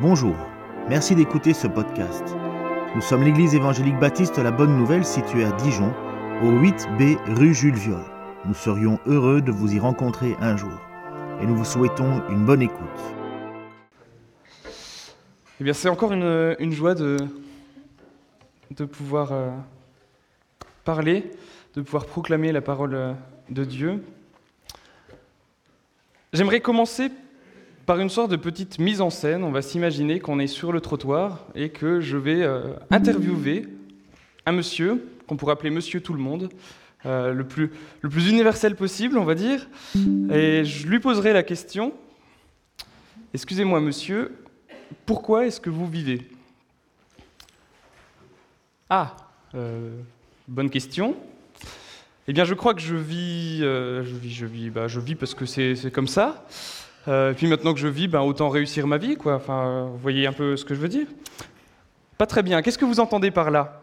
[0.00, 0.36] Bonjour,
[0.88, 2.22] merci d'écouter ce podcast.
[2.94, 5.92] Nous sommes l'église évangélique baptiste La Bonne Nouvelle située à Dijon,
[6.40, 8.04] au 8B rue Jules Viol.
[8.44, 10.70] Nous serions heureux de vous y rencontrer un jour
[11.42, 12.78] et nous vous souhaitons une bonne écoute.
[15.60, 17.16] Eh bien, c'est encore une, joie de,
[18.70, 19.50] de pouvoir euh,
[20.84, 21.28] parler,
[21.74, 23.14] de pouvoir proclamer la parole euh,
[23.50, 24.04] de Dieu.
[26.32, 27.10] J'aimerais commencer
[27.88, 29.42] par une sorte de petite mise en scène.
[29.42, 33.66] On va s'imaginer qu'on est sur le trottoir et que je vais euh, interviewer
[34.44, 36.50] un monsieur, qu'on pourrait appeler Monsieur Tout le Monde,
[37.06, 37.70] euh, le, plus,
[38.28, 39.66] universel possible, on va dire.
[40.30, 41.94] Et je lui poserai la question,
[43.32, 44.36] excusez-moi monsieur,
[45.06, 46.28] pourquoi est-ce que vous vivez?
[48.90, 49.16] Ah,
[49.54, 49.98] euh,
[50.46, 51.16] bonne question.
[52.26, 55.32] Eh bien, je crois que je vis, je vis, je vis, bah, je vis parce
[55.32, 56.44] que c'est comme ça.
[57.08, 59.36] Euh, et puis maintenant que je vis, ben, autant réussir ma vie, quoi.
[59.36, 61.06] Enfin, vous voyez un peu ce que je veux dire
[62.18, 62.60] Pas très bien.
[62.62, 63.82] Qu'est-ce que vous entendez par là?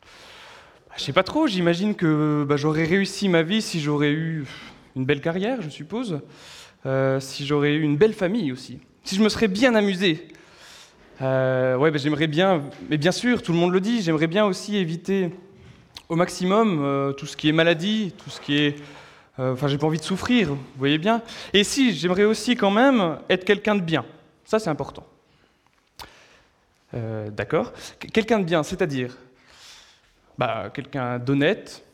[0.00, 1.46] Bah, Je sais pas trop.
[1.46, 4.46] J'imagine que bah, j'aurais réussi ma vie si j'aurais eu
[4.94, 6.20] une belle carrière, je suppose.
[6.86, 8.78] Euh, si j'aurais eu une belle famille aussi.
[9.02, 10.28] Si je me serais bien amusé.
[11.22, 14.44] Euh, ouais, bah, j'aimerais bien, mais bien sûr, tout le monde le dit, j'aimerais bien
[14.44, 15.30] aussi éviter
[16.08, 18.76] au maximum euh, tout ce qui est maladie, tout ce qui est.
[19.38, 21.22] euh, Enfin, j'ai pas envie de souffrir, vous voyez bien.
[21.52, 24.04] Et si, j'aimerais aussi quand même être quelqu'un de bien.
[24.44, 25.06] Ça, c'est important.
[26.94, 27.72] Euh, D'accord.
[27.98, 29.16] Qu- Quelqu'un de bien, c'est-à-dire
[30.38, 31.84] bah, quelqu'un d'honnête,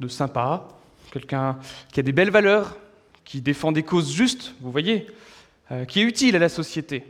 [0.00, 0.68] de sympa,
[1.12, 1.58] quelqu'un
[1.92, 2.76] qui a des belles valeurs,
[3.24, 5.06] qui défend des causes justes, vous voyez,
[5.72, 7.04] euh, qui est utile à la société.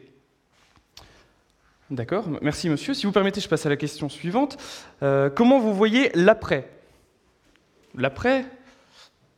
[1.91, 2.95] D'accord, merci monsieur.
[2.95, 4.57] Si vous permettez, je passe à la question suivante.
[5.01, 6.69] Comment vous voyez l'après?
[7.95, 8.45] L'après?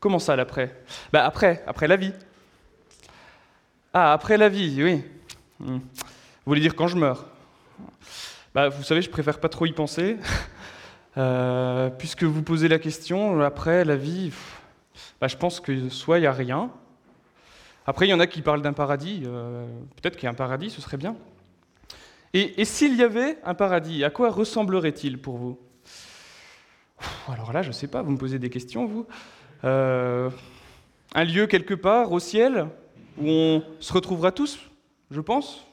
[0.00, 0.74] Comment ça, l'après?
[1.12, 2.12] Bah, Après, après la vie.
[3.92, 5.02] Ah, après la vie, oui.
[5.60, 5.78] Hmm.
[5.78, 5.80] Vous
[6.46, 7.26] voulez dire quand je meurs?
[8.54, 10.16] Bah, Vous savez, je préfère pas trop y penser.
[11.16, 14.30] Euh, puisque vous posez la question, après la vie,
[15.20, 16.70] bah, je pense que soit il n'y a rien.
[17.86, 19.22] Après, il y en a qui parlent d'un paradis.
[19.26, 19.66] euh,
[20.00, 21.16] Peut-être qu'il y a un paradis, ce serait bien.
[22.34, 25.58] Et, et s'il y avait un paradis, à quoi ressemblerait-il pour vous?
[27.28, 29.04] Alors là, je ne sais pas, vous me posez des questions, vous.
[29.64, 30.30] Euh,
[31.14, 32.68] un lieu quelque part au ciel
[33.18, 34.58] où on se retrouvera tous,
[35.10, 35.66] je pense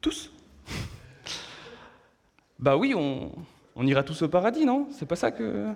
[0.00, 0.30] Tous
[2.58, 3.32] Bah oui, on,
[3.86, 4.88] ira tous au paradis, non?
[4.92, 5.68] C'est pas ça que...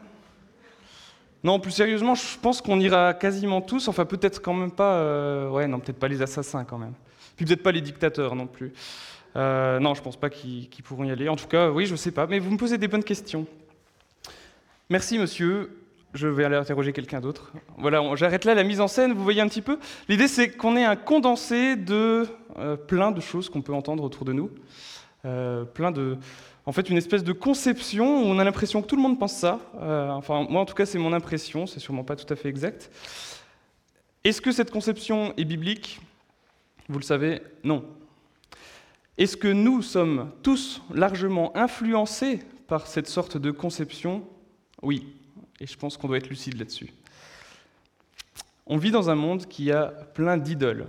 [1.43, 4.97] Non, plus sérieusement, je pense qu'on ira quasiment tous, enfin peut-être quand même pas...
[4.97, 6.95] euh, ouais, non, peut-être pas les assassins quand même.
[7.37, 8.73] Puis peut-être pas les dictateurs non plus.
[9.37, 11.29] Euh, non, je pense pas qu'ils pourront y aller.
[11.29, 13.47] En tout cas, oui, je sais pas, mais vous me posez des bonnes questions.
[14.89, 15.86] Merci, monsieur.
[16.17, 17.53] Je vais aller interroger quelqu'un d'autre.
[17.77, 19.79] Voilà, j'arrête là la mise en scène, vous voyez un petit peu.
[20.09, 22.27] L'idée, c'est qu'on ait un condensé de
[22.59, 24.51] euh, plein de choses qu'on peut entendre autour de nous.
[25.27, 26.17] Euh, plein de...
[26.65, 29.35] En fait, une espèce de conception où on a l'impression que tout le monde pense
[29.35, 29.61] ça.
[29.79, 32.49] Euh, enfin, moi, en tout cas, c'est mon impression, c'est sûrement pas tout à fait
[32.49, 32.91] exact.
[34.25, 36.01] Est-ce que cette conception est biblique?
[36.89, 37.85] Vous le savez, non.
[39.19, 42.39] Est-ce que nous sommes tous largement influencés
[42.69, 44.25] par cette sorte de conception?
[44.83, 45.07] Oui,
[45.61, 46.93] et je pense qu'on doit être lucide là-dessus.
[48.67, 50.87] On vit dans un monde qui a plein d'idoles.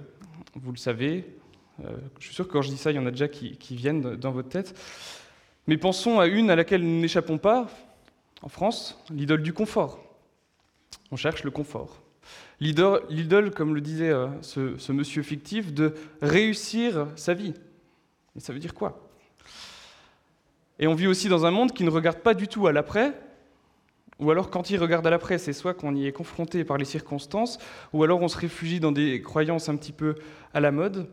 [0.56, 1.26] Vous le savez,
[1.86, 3.76] euh, je suis sûr que quand je dis ça, il y en a déjà qui,
[3.76, 4.76] viennent dans votre tête.
[5.68, 7.68] Mais pensons à une à laquelle nous n'échappons pas,
[8.42, 10.04] en France, l'idole du confort.
[11.12, 12.02] On cherche le confort.
[12.60, 17.54] L'idole, comme le disait euh, ce monsieur fictif, de réussir sa vie.
[18.34, 19.08] Mais ça veut dire quoi?
[20.80, 23.14] Et on vit aussi dans un monde qui ne regarde pas du tout à l'après,
[24.20, 26.86] ou alors quand il regarde à l'après, c'est soit qu'on y est confronté par les
[26.86, 27.60] circonstances,
[27.94, 30.16] ou alors on se réfugie dans des croyances un petit peu
[30.54, 31.08] à la mode,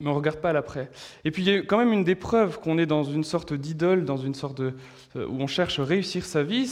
[0.00, 0.90] mais on ne regarde pas à l'après.
[1.24, 3.52] Et puis il y a quand même une des preuves qu'on est dans une sorte
[3.52, 4.72] d'idole, dans une sorte euh,
[5.16, 6.70] où on cherche à réussir sa vie.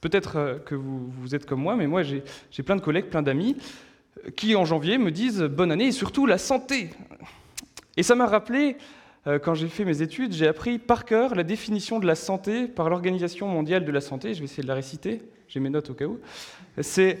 [0.00, 2.22] Peut-être euh, que vous, vous êtes comme moi, mais moi j'ai
[2.64, 3.56] plein de collègues, plein d'amis,
[4.26, 6.90] euh, qui en janvier me disent bonne année et surtout la santé.
[7.96, 8.76] Et ça m'a rappelé,
[9.42, 12.88] quand j'ai fait mes études, j'ai appris par cœur la définition de la santé par
[12.88, 14.32] l'Organisation mondiale de la santé.
[14.34, 16.18] Je vais essayer de la réciter, j'ai mes notes au cas où.
[16.80, 17.18] C'est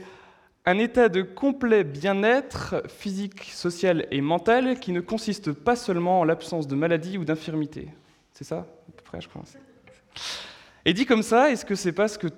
[0.66, 6.24] un état de complet bien-être physique, social et mental qui ne consiste pas seulement en
[6.24, 7.88] l'absence de maladie ou d'infirmité.
[8.32, 9.56] C'est ça, à peu près, je pense.
[10.84, 12.28] Et dit comme ça, est-ce que c'est pas ce, que,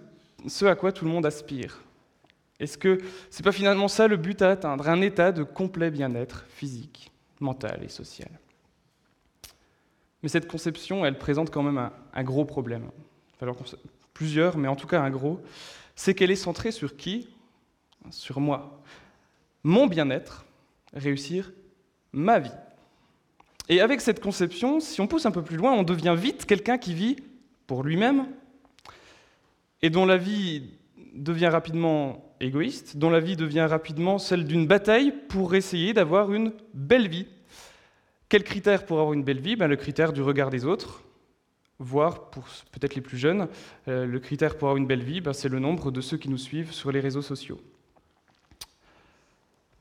[0.46, 1.80] ce à quoi tout le monde aspire?
[2.58, 2.98] Est-ce que
[3.30, 4.88] c'est pas finalement ça le but à atteindre?
[4.88, 7.10] Un état de complet bien-être physique,
[7.40, 8.30] mental et social.
[10.22, 12.90] Mais cette conception, elle présente quand même un, gros problème.
[14.14, 15.40] Plusieurs, mais en tout cas un gros.
[15.96, 17.28] C'est qu'elle est centrée sur qui?
[18.10, 18.82] Sur moi.
[19.64, 20.44] Mon bien-être,
[20.94, 21.52] réussir
[22.12, 22.52] ma vie.
[23.68, 26.78] Et avec cette conception, si on pousse un peu plus loin, on devient vite quelqu'un
[26.78, 27.16] qui vit
[27.66, 28.26] pour lui-même
[29.80, 30.70] et dont la vie
[31.14, 36.52] devient rapidement égoïste, dont la vie devient rapidement celle d'une bataille pour essayer d'avoir une
[36.74, 37.26] belle vie.
[38.32, 39.56] Quel critère pour avoir une belle vie?
[39.56, 41.02] Ben, Le critère du regard des autres,
[41.78, 43.46] voire pour peut-être les plus jeunes,
[43.88, 46.30] euh, le critère pour avoir une belle vie, ben, c'est le nombre de ceux qui
[46.30, 47.60] nous suivent sur les réseaux sociaux.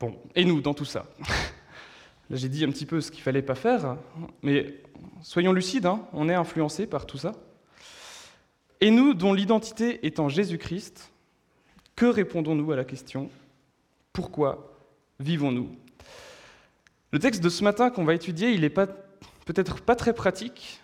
[0.02, 1.06] Bon, et nous dans tout ça?
[2.30, 3.96] Là, j'ai dit un petit peu ce qu'il fallait pas faire,
[4.44, 4.84] mais
[5.22, 7.32] soyons lucides, hein, on est influencé par tout ça.
[8.82, 11.14] Et nous, dont l'identité est en Jésus-Christ,
[11.96, 13.30] que répondons-nous à la question
[14.12, 14.76] Pourquoi
[15.22, 15.70] vivons-nous?
[17.12, 20.82] Le texte de ce matin qu'on va étudier, il n'est peut-être pas très pratique,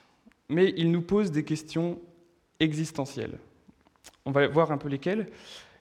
[0.50, 2.00] mais il nous pose des questions
[2.60, 3.38] existentielles.
[4.26, 5.30] On va voir un peu lesquelles.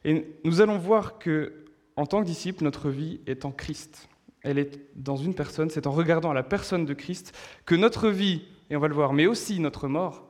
[0.04, 1.64] Et nous allons voir que,
[1.96, 4.08] en tant que disciple, notre vie est en Christ.
[4.42, 8.42] Elle est dans une personne, c'est en regardant la personne de Christ que notre vie,
[8.70, 10.28] et on va le voir, mais aussi notre mort,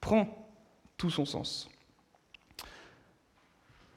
[0.00, 0.48] prend
[0.96, 1.68] tout son sens.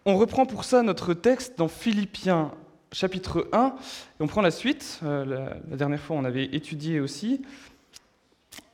[0.06, 2.54] On reprend pour ça notre texte dans Philippiens
[2.92, 5.00] chapitre 1, et on prend la suite.
[5.04, 7.42] Euh, la, la dernière fois, on avait étudié aussi.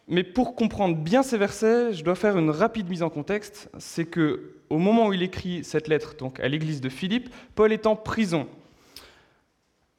[0.08, 3.70] Mais pour comprendre bien ces versets, je dois faire une rapide mise en contexte.
[3.80, 7.72] C'est que au moment où il écrit cette lettre donc à l'église de Philippe, Paul
[7.72, 8.48] est en prison.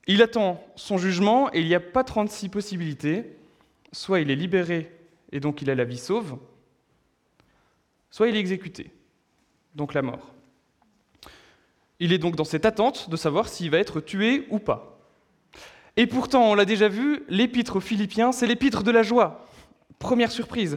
[0.07, 3.37] Il attend son jugement et il n'y a pas 36 possibilités.
[3.93, 4.91] Soit il est libéré
[5.33, 6.39] et donc il a la vie sauve,
[8.11, 8.91] soit il est exécuté,
[9.75, 10.34] donc la mort.
[12.05, 14.99] Il est donc dans cette attente de savoir s'il va être tué ou pas.
[15.97, 19.47] Et pourtant, on l'a déjà vu, l'épître aux Philippiens, c'est l'épître de la joie.
[19.99, 20.77] Première surprise.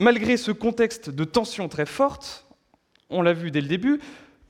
[0.00, 2.44] Malgré ce contexte de tension très forte,
[3.08, 4.00] on l'a vu dès le début,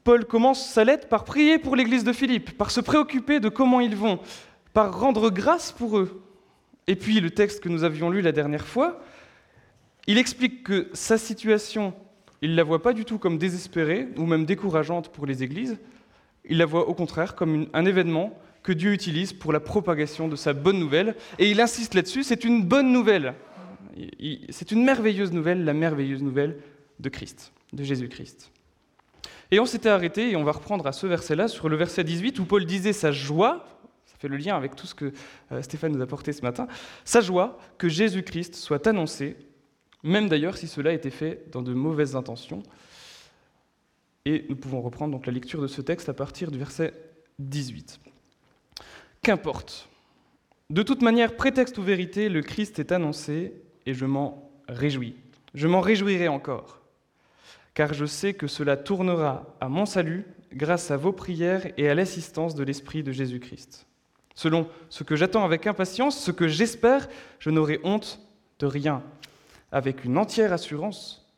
[0.03, 3.81] Paul commence sa lettre par prier pour l'église de Philippe, par se préoccuper de comment
[3.81, 4.19] ils vont,
[4.73, 6.23] par rendre grâce pour eux.
[6.87, 9.03] Et puis le texte que nous avions lu la dernière fois,
[10.07, 11.93] il explique que sa situation,
[12.43, 15.79] il ne la voit pas du tout comme désespérée ou même décourageante pour les églises,
[16.45, 20.37] il la voit au contraire comme un événement que Dieu utilise pour la propagation de
[20.37, 21.17] sa bonne nouvelle.
[21.39, 23.35] Et il insiste là-dessus, c'est une bonne nouvelle.
[24.51, 26.59] C'est une merveilleuse nouvelle, la merveilleuse nouvelle
[26.99, 28.51] de Christ, de Jésus-Christ.
[29.51, 32.39] Et on s'était arrêté, et on va reprendre à ce verset-là, sur le verset 18,
[32.39, 33.67] où Paul disait sa joie,
[34.07, 35.13] ça fait le lien avec tout ce que
[35.51, 36.69] euh, Stéphane nous a porté ce matin,
[37.05, 39.37] sa joie que Jésus-Christ soit annoncé,
[40.03, 42.63] même d'ailleurs si cela été fait dans de mauvaises intentions.
[44.25, 46.93] Et nous pouvons reprendre donc la lecture de ce texte à partir du verset
[47.39, 48.01] 18.
[49.23, 49.89] Qu'importe.
[50.69, 53.55] De toute manière, prétexte ou vérité, le Christ est annoncé
[53.87, 55.17] et je m'en réjouis.
[55.55, 56.81] Je m'en réjouirai encore
[57.75, 61.95] car je sais que cela tournera à mon salut grâce à vos prières et à
[61.95, 63.87] l'assistance de l'Esprit de Jésus-Christ.
[64.35, 67.09] Selon ce que j'attends avec impatience, ce que j'espère,
[67.39, 68.21] je n'aurai honte
[68.59, 69.03] de rien.
[69.73, 71.33] Avec une entière assurance,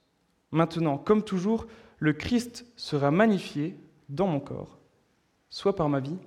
[0.51, 1.67] maintenant comme toujours,
[1.99, 3.77] le Christ sera magnifié
[4.09, 4.79] dans mon corps,
[5.51, 6.19] soit par ma vie,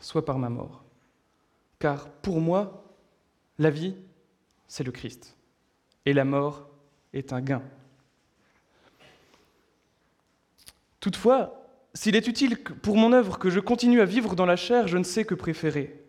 [0.00, 0.84] soit par ma mort.
[1.78, 2.84] Car pour moi,
[3.58, 3.94] la vie,
[4.68, 5.36] c'est le Christ,
[6.04, 6.68] et la mort
[7.12, 7.62] est un gain.
[11.00, 14.86] Toutefois, s'il est utile pour mon œuvre que je continue à vivre dans la chair,
[14.86, 16.04] je ne sais que préférer.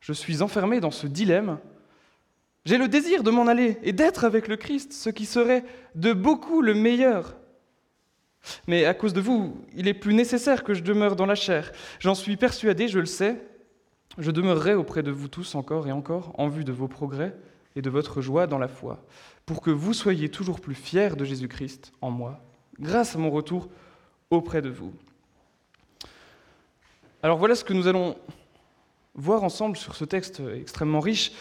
[0.00, 1.58] Je suis enfermé dans ce dilemme.
[2.64, 5.64] J'ai le désir de m'en aller et d'être avec le Christ, ce qui serait
[5.94, 7.36] de beaucoup le meilleur.
[8.66, 11.72] Mais à cause de vous, il est plus nécessaire que je demeure dans la chair.
[11.98, 13.40] J'en suis persuadé, je le sais.
[14.18, 17.34] Je demeurerai auprès de vous tous encore et encore en vue de vos progrès
[17.76, 19.04] et de votre joie dans la foi,
[19.46, 22.42] pour que vous soyez toujours plus fiers de Jésus-Christ en moi,
[22.80, 23.68] grâce à mon retour
[24.30, 24.92] auprès de vous.
[27.22, 28.16] Alors voilà ce que nous allons
[29.14, 31.32] voir ensemble sur ce texte extrêmement riche.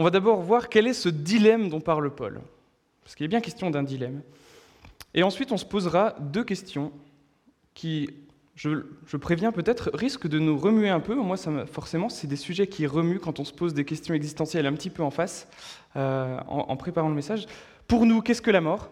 [0.00, 2.40] On va d'abord voir quel est ce dilemme dont parle Paul,
[3.02, 4.22] parce qu'il est bien question d'un dilemme.
[5.12, 6.90] Et ensuite, on se posera deux questions
[7.74, 8.08] qui,
[8.54, 8.78] je,
[9.18, 11.14] préviens peut-être, risquent de nous remuer un peu.
[11.14, 11.36] Moi,
[11.70, 14.88] forcément, c'est des sujets qui remuent quand on se pose des questions existentielles un petit
[14.88, 15.46] peu en face,
[15.96, 17.44] euh, en préparant le message.
[17.86, 18.88] Pour nous, qu'est-ce que la mort?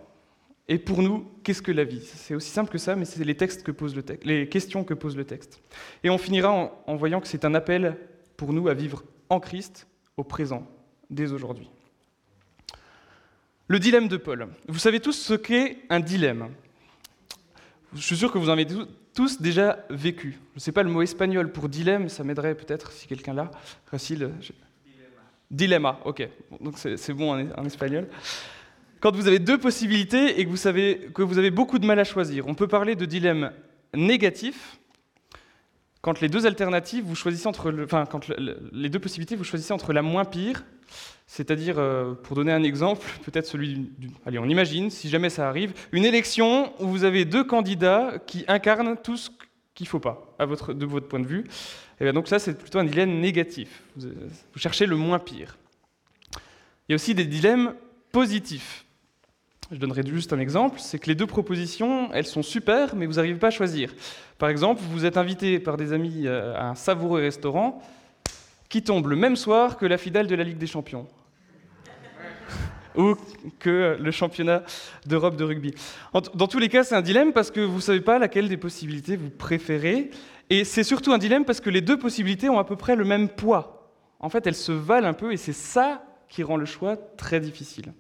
[0.69, 2.03] Et pour nous, qu'est-ce que la vie?
[2.05, 4.85] C'est aussi simple que ça, mais c'est les, textes que pose le texte, les questions
[4.85, 5.63] que pose le texte.
[6.05, 7.97] Et on finira en voyant que c'est un appel
[8.37, 9.87] pour nous à vivre en Christ,
[10.19, 10.67] au présent,
[11.11, 11.69] dès aujourd'hui.
[13.67, 14.49] Le dilemme de Paul.
[14.67, 16.49] Vous savez tous ce qu'est un dilemme.
[17.95, 18.67] Je suis sûr que vous en avez
[19.15, 20.39] tous déjà vécu.
[20.53, 23.51] Je ne sais pas le mot espagnol pour dilemme, ça m'aiderait peut-être si quelqu'un l'a.
[23.87, 24.33] Facile.
[24.41, 25.21] Dilemma.
[25.51, 26.29] Dilemma, ok.
[26.61, 28.09] Donc c'est bon en espagnol
[29.01, 31.99] quand vous avez deux possibilités et que vous savez que vous avez beaucoup de mal
[31.99, 32.47] à choisir.
[32.47, 33.53] On peut parler de dilemme
[33.95, 34.78] négatif.
[36.01, 38.29] Quand les deux alternatives, vous choisissez entre, enfin, quand
[38.73, 40.65] les deux possibilités, vous choisissez entre la moins pire,
[41.27, 45.49] c'est-à-dire, euh, pour donner un exemple, peut-être celui du, allez, on imagine, si jamais ça
[45.49, 49.31] arrive, une élection où vous avez deux candidats qui incarnent tout ce
[49.75, 51.45] qu'il faut pas, de votre point de vue.
[52.01, 53.83] Et bien donc ça, c'est plutôt un dilemme négatif.
[53.97, 55.59] Vous, vous cherchez le moins pire.
[56.89, 57.75] Il y a aussi des dilemmes
[58.13, 58.87] positifs.
[59.71, 63.15] Je donnerai juste un exemple, c'est que les deux propositions, elles sont super, mais vous
[63.15, 63.95] n'arrivez pas à choisir.
[64.39, 67.83] Par exemple, vous êtes invité par des amis euh, à un savoureux restaurant
[68.71, 71.07] qui tombe le même soir que la finale de la Ligue des Champions.
[72.97, 73.15] ou
[73.59, 74.63] que le championnat
[75.05, 75.75] d'Europe de rugby.
[76.13, 78.57] Dans tous les cas, c'est un dilemme parce que vous ne savez pas laquelle des
[78.57, 80.11] possibilités vous préférez.
[80.49, 83.05] Et c'est surtout un dilemme parce que les deux possibilités ont à peu près le
[83.05, 83.93] même poids.
[84.19, 87.39] En fait, elles se valent un peu et c'est ça qui rend le choix très
[87.39, 87.93] difficile.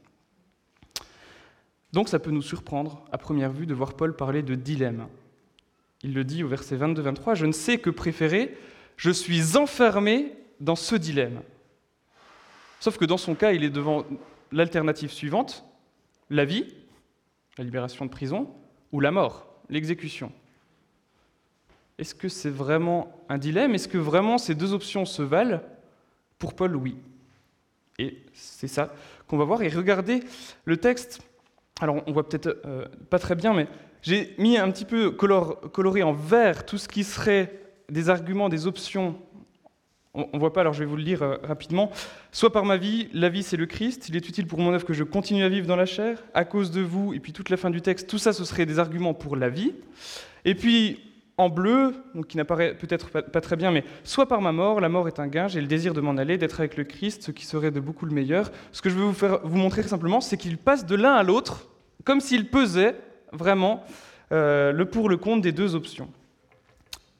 [1.92, 5.06] Donc ça peut nous surprendre, à première vue, de voir Paul parler de dilemme.
[6.02, 8.56] Il le dit au verset 22-23, Je ne sais que préférer,
[8.96, 11.40] je suis enfermé dans ce dilemme.
[12.80, 14.04] Sauf que dans son cas, il est devant
[14.52, 15.64] l'alternative suivante,
[16.30, 16.66] la vie,
[17.56, 18.48] la libération de prison,
[18.92, 20.32] ou la mort, l'exécution.
[21.98, 23.74] Est-ce que c'est vraiment un dilemme?
[23.74, 25.60] Est-ce que vraiment ces deux options se valent?
[26.38, 26.96] Pour Paul, oui.
[27.98, 28.94] Et c'est ça
[29.26, 29.62] qu'on va voir.
[29.62, 30.22] Et regardez
[30.64, 31.20] le texte
[31.80, 33.66] alors on voit peut-être euh, pas très bien, mais
[34.02, 37.52] j'ai mis un petit peu coloré en vert tout ce qui serait
[37.88, 39.16] des arguments, des options.
[40.14, 41.90] On ne voit pas, alors je vais vous le lire euh, rapidement.
[42.32, 44.84] Soit par ma vie, la vie c'est le Christ, il est utile pour mon œuvre
[44.84, 47.50] que je continue à vivre dans la chair, à cause de vous, et puis toute
[47.50, 49.74] la fin du texte, tout ça ce serait des arguments pour la vie.
[50.44, 51.07] Et puis
[51.38, 54.88] en bleu, donc qui n'apparaît peut-être pas, très bien, mais soit par ma mort, la
[54.88, 57.30] mort est un gain, j'ai le désir de m'en aller, d'être avec le Christ, ce
[57.30, 58.50] qui serait de beaucoup le meilleur.
[58.72, 61.22] Ce que je veux vous, faire, vous montrer simplement, c'est qu'il passe de l'un à
[61.22, 61.68] l'autre,
[62.04, 62.96] comme s'il pesait
[63.32, 63.84] vraiment
[64.32, 66.10] euh, le pour le contre des deux options.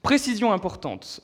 [0.03, 1.21] Précision importante,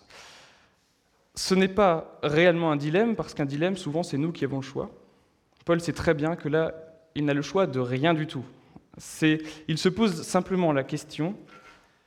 [1.35, 4.63] ce n'est pas réellement un dilemme, parce qu'un dilemme, souvent, c'est nous qui avons le
[4.63, 4.91] choix.
[5.65, 6.73] Paul sait très bien que là,
[7.17, 8.45] il n'a le choix de rien du tout.
[9.67, 11.35] Il se pose simplement la question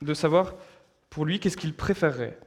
[0.00, 0.54] de savoir
[1.10, 2.38] pour lui, qu'est-ce qu'il préférerait?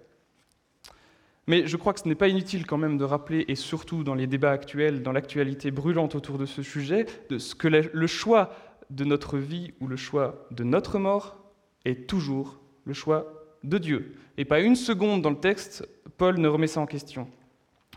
[1.48, 4.16] Mais je crois que ce n'est pas inutile quand même de rappeler, et surtout dans
[4.16, 8.56] les débats actuels, dans l'actualité brûlante autour de ce sujet, ce que le choix
[8.90, 11.38] de notre vie ou le choix de notre mort
[11.86, 14.16] est toujours le choix de Dieu.
[14.38, 15.88] Et pas une seconde dans le texte,
[16.18, 17.28] Paul ne remet ça en question.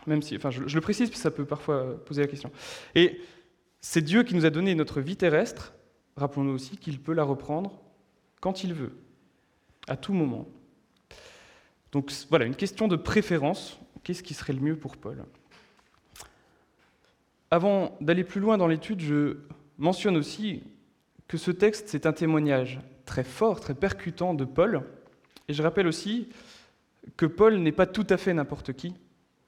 [0.06, 2.50] Même si, enfin, je, le précise, parce ça peut parfois poser la question.
[2.94, 3.20] Et
[3.80, 5.74] c'est Dieu qui nous a donné notre vie terrestre.
[6.16, 7.80] Rappelons-nous aussi qu'il peut la reprendre
[8.40, 8.92] quand il veut
[9.88, 10.46] à tout moment.
[11.94, 13.78] Donc voilà, une question de préférence.
[14.02, 15.24] Qu'est-ce qui serait le mieux pour Paul?
[17.52, 19.36] Avant d'aller plus loin dans l'étude, je
[19.78, 20.64] mentionne aussi
[21.28, 24.82] que ce texte, c'est un témoignage très fort, très percutant de Paul.
[25.46, 26.30] Et je rappelle aussi
[27.16, 28.92] que Paul n'est pas tout à fait n'importe qui,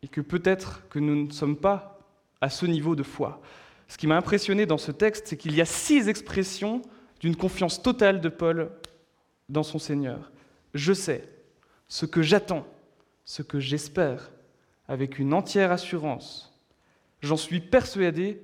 [0.03, 1.99] et que peut-être que nous ne sommes pas
[2.41, 3.43] à ce niveau de foi.
[3.89, 6.81] Ce qui m'a impressionné dans ce texte, c'est qu'il y a six expressions
[7.19, 8.71] d'une confiance totale de Paul
[9.49, 10.31] dans son Seigneur.
[10.75, 11.36] Je sais
[11.89, 12.67] ce que j'attends,
[13.25, 14.31] ce que j'espère,
[14.89, 16.53] avec une entière assurance.
[17.21, 18.41] J'en suis persuadé,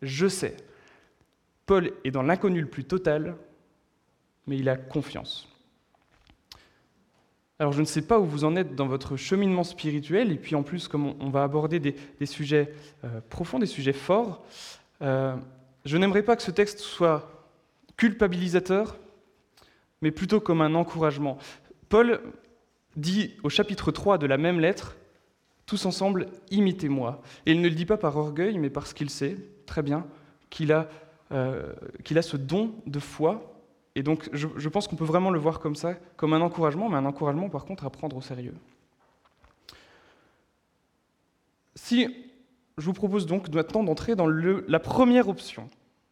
[0.00, 0.56] je sais.
[1.66, 3.36] Paul est dans l'inconnu le plus total,
[4.46, 5.48] mais il a confiance.
[7.58, 10.56] Alors je ne sais pas où vous en êtes dans votre cheminement spirituel, et puis
[10.56, 14.44] en plus, comme on va aborder des, sujets euh, profonds, des sujets forts,
[15.00, 15.36] euh,
[15.84, 17.46] je n'aimerais pas que ce texte soit
[17.96, 18.98] culpabilisateur,
[20.00, 21.38] mais plutôt comme un encouragement.
[21.88, 22.20] Paul
[22.96, 24.96] dit au chapitre 3 de la même lettre,
[25.66, 27.22] tous ensemble, imitez-moi.
[27.46, 30.06] Et il ne le dit pas par orgueil, mais parce qu'il sait très bien
[30.50, 30.88] qu'il a,
[31.32, 31.72] euh,
[32.04, 33.54] qu'il a ce don de foi.
[33.94, 36.96] Et donc je, pense qu'on peut vraiment le voir comme ça, comme un encouragement, mais
[36.96, 38.54] un encouragement par contre à prendre au sérieux.
[41.74, 42.06] Si
[42.78, 45.68] je vous propose donc maintenant d'entrer dans la première option,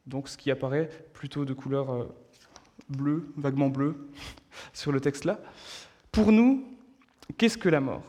[0.06, 2.04] donc ce qui apparaît plutôt de couleur euh,
[2.88, 4.08] bleu, vaguement bleu,
[4.72, 5.40] sur le texte là.
[6.12, 6.64] Pour nous,
[7.38, 8.02] qu'est-ce que la mort?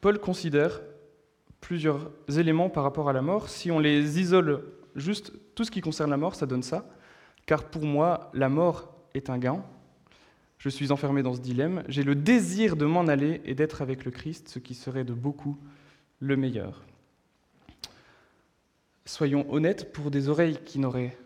[0.00, 0.80] Paul considère
[1.60, 3.48] plusieurs éléments par rapport à la mort.
[3.48, 4.64] Si on les isole
[4.96, 6.86] juste, tout ce qui concerne la mort, ça donne ça.
[7.46, 9.64] Car pour moi, la mort est un gain.
[10.58, 11.84] Je suis enfermé dans ce dilemme.
[11.88, 15.12] J'ai le désir de m'en aller et d'être avec le Christ, ce qui serait de
[15.12, 15.56] beaucoup
[16.20, 16.82] le meilleur.
[19.04, 21.16] Soyons honnêtes, pour des oreilles qui n'auraient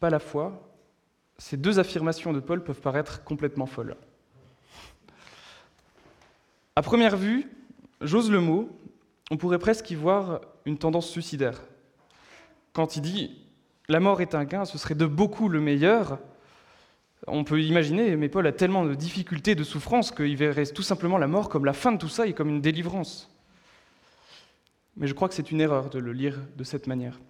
[0.00, 0.68] pas la foi,
[1.38, 3.96] ces deux affirmations de Paul peuvent paraître complètement folles.
[6.74, 7.50] À première vue,
[8.00, 8.70] j'ose le mot,
[9.30, 11.60] on pourrait presque y voir une tendance suicidaire.
[12.72, 13.42] Quand il dit
[13.88, 16.18] La mort est un gain, ce serait de beaucoup le meilleur,
[17.26, 21.18] On peut imaginer, mais Paul a tellement de difficultés, de souffrances, qu'il verrait tout simplement
[21.18, 23.28] la mort comme la fin de tout ça et comme une délivrance.
[24.96, 27.20] Mais je crois que c'est une erreur de le lire de cette manière.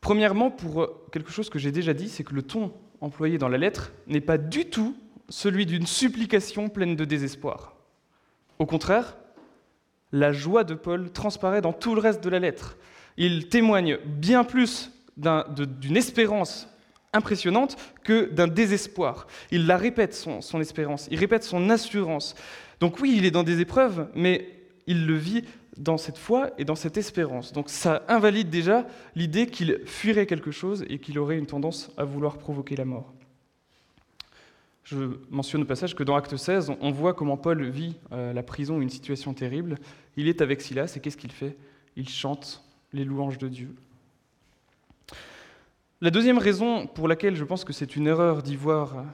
[0.00, 3.58] Premièrement, pour quelque chose que j'ai déjà dit, c'est que le ton employé dans la
[3.58, 4.96] lettre n'est pas du tout
[5.28, 7.75] celui d'une supplication pleine de désespoir.
[8.58, 9.16] Au contraire,
[10.12, 12.76] la joie de Paul transparaît dans tout le reste de la lettre.
[13.16, 16.68] Il témoigne bien plus d'une espérance
[17.12, 19.26] impressionnante que d'un désespoir.
[19.50, 22.34] Il la répète, son, espérance, il répète son assurance.
[22.80, 24.48] Donc oui, il est dans des épreuves, mais
[24.86, 25.44] il le vit
[25.76, 27.52] dans cette foi et dans cette espérance.
[27.52, 32.04] Donc ça invalide déjà l'idée qu'il fuirait quelque chose et qu'il aurait une tendance à
[32.04, 33.15] vouloir provoquer la mort.
[34.86, 38.44] Je mentionne au passage que dans Acte 16, on voit comment Paul vit euh, la
[38.44, 39.78] prison, une situation terrible.
[40.16, 41.56] Il est avec Silas et qu'est-ce qu'il fait?
[41.96, 42.62] Il chante
[42.92, 43.74] les louanges de Dieu.
[46.00, 49.04] La deuxième raison pour laquelle je pense que c'est une erreur d'y voir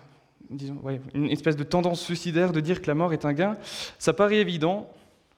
[0.51, 0.77] disons,
[1.15, 3.57] une espèce de tendance suicidaire de dire que la mort est un gain,
[3.99, 4.93] ça paraît évident,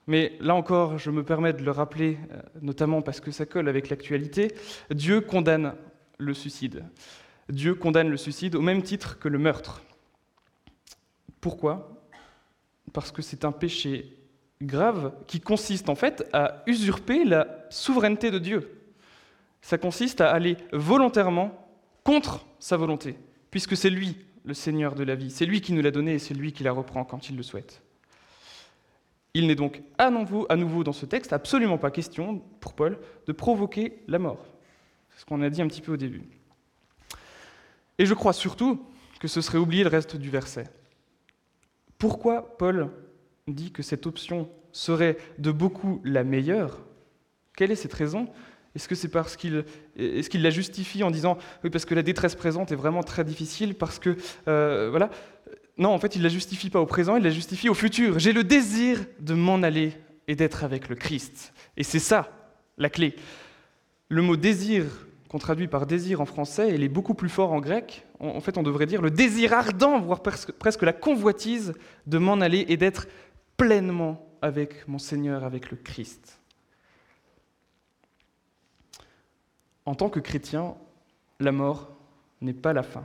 [0.08, 3.68] mais là encore, je me permets de le rappeler, euh, notamment parce que ça colle
[3.68, 4.52] avec l'actualité,
[4.90, 5.74] Dieu condamne
[6.18, 6.84] le suicide.
[7.48, 9.80] Dieu condamne le suicide au même titre que le meurtre.
[11.44, 12.00] Pourquoi?
[12.94, 14.16] Parce que c'est un péché
[14.62, 18.80] grave qui consiste en fait à usurper la souveraineté de Dieu.
[19.60, 21.68] Ça consiste à aller volontairement
[22.02, 23.18] contre sa volonté,
[23.50, 26.18] puisque c'est lui le Seigneur de la vie, c'est lui qui nous l'a donné et
[26.18, 27.82] c'est lui qui la reprend quand il le souhaite.
[29.34, 32.98] Il n'est donc à nouveau, à nouveau dans ce texte absolument pas question, pour Paul,
[33.26, 34.46] de provoquer la mort.
[35.10, 36.22] C'est ce qu'on a dit un petit peu au début.
[37.98, 38.82] Et je crois surtout
[39.20, 40.70] que ce serait oublier le reste du verset.
[41.98, 42.90] Pourquoi Paul
[43.46, 46.82] dit que cette option serait de beaucoup la meilleure?
[47.56, 48.28] Quelle est cette raison?
[48.74, 49.64] Est-ce que c'est parce qu'il
[49.96, 53.22] est qu'il la justifie en disant oui parce que la détresse présente est vraiment très
[53.24, 54.16] difficile parce que
[54.48, 55.10] euh, voilà?
[55.76, 58.18] Non, en fait, il la justifie pas au présent, il la justifie au futur.
[58.20, 59.92] J'ai le désir de m'en aller
[60.28, 61.52] et d'être avec le Christ.
[61.76, 62.30] Et c'est ça
[62.78, 63.16] la clé.
[64.08, 64.84] Le mot désir
[65.38, 68.06] traduit par désir en français, il est beaucoup plus fort en grec.
[68.20, 71.74] En fait, on devrait dire le désir ardent, voire presque, la convoitise
[72.06, 73.06] de m'en aller et d'être
[73.56, 76.40] pleinement avec mon Seigneur, avec le Christ.
[79.86, 80.76] En tant que chrétien,
[81.40, 81.90] la mort
[82.40, 83.04] n'est pas la fin.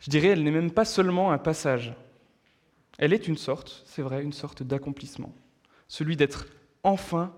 [0.00, 1.94] Je dirais, elle n'est même pas seulement un passage.
[2.98, 5.32] Elle est une sorte, c'est vrai, une sorte d'accomplissement.
[5.88, 6.46] Celui d'être
[6.82, 7.34] enfin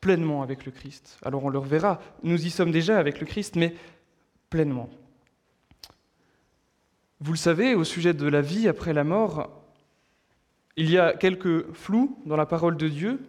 [0.00, 1.18] pleinement avec le Christ.
[1.22, 3.74] Alors on le reverra, nous y sommes déjà avec le Christ, mais
[4.48, 4.88] pleinement.
[7.20, 9.50] Vous le savez, au sujet de la vie après la mort,
[10.76, 13.20] il y a quelques flous dans la parole de Dieu,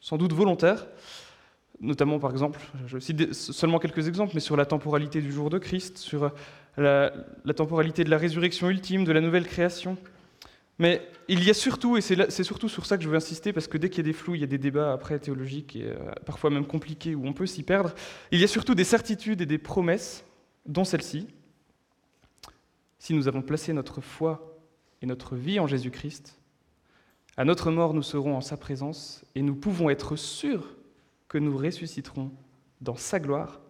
[0.00, 0.86] sans doute volontaires,
[1.80, 5.58] notamment par exemple, je cite seulement quelques exemples, mais sur la temporalité du jour de
[5.58, 6.32] Christ, sur
[6.76, 7.12] la,
[7.44, 9.96] la temporalité de la résurrection ultime, de la nouvelle création,
[10.78, 13.66] mais il y a surtout, et c'est surtout sur ça que je veux insister, parce
[13.66, 15.84] que dès qu'il y a des flous, il y a des débats après théologiques, et
[15.84, 17.92] euh, parfois même compliqués, où on peut s'y perdre,
[18.30, 20.24] il y a surtout des certitudes et des promesses,
[20.66, 21.26] dont celle-ci.
[22.98, 24.56] Si nous avons placé notre foi
[25.02, 26.38] et notre vie en Jésus-Christ,
[27.36, 30.76] à notre mort, nous serons en sa présence, et nous pouvons être sûrs
[31.28, 32.30] que nous ressusciterons
[32.80, 33.60] dans sa gloire,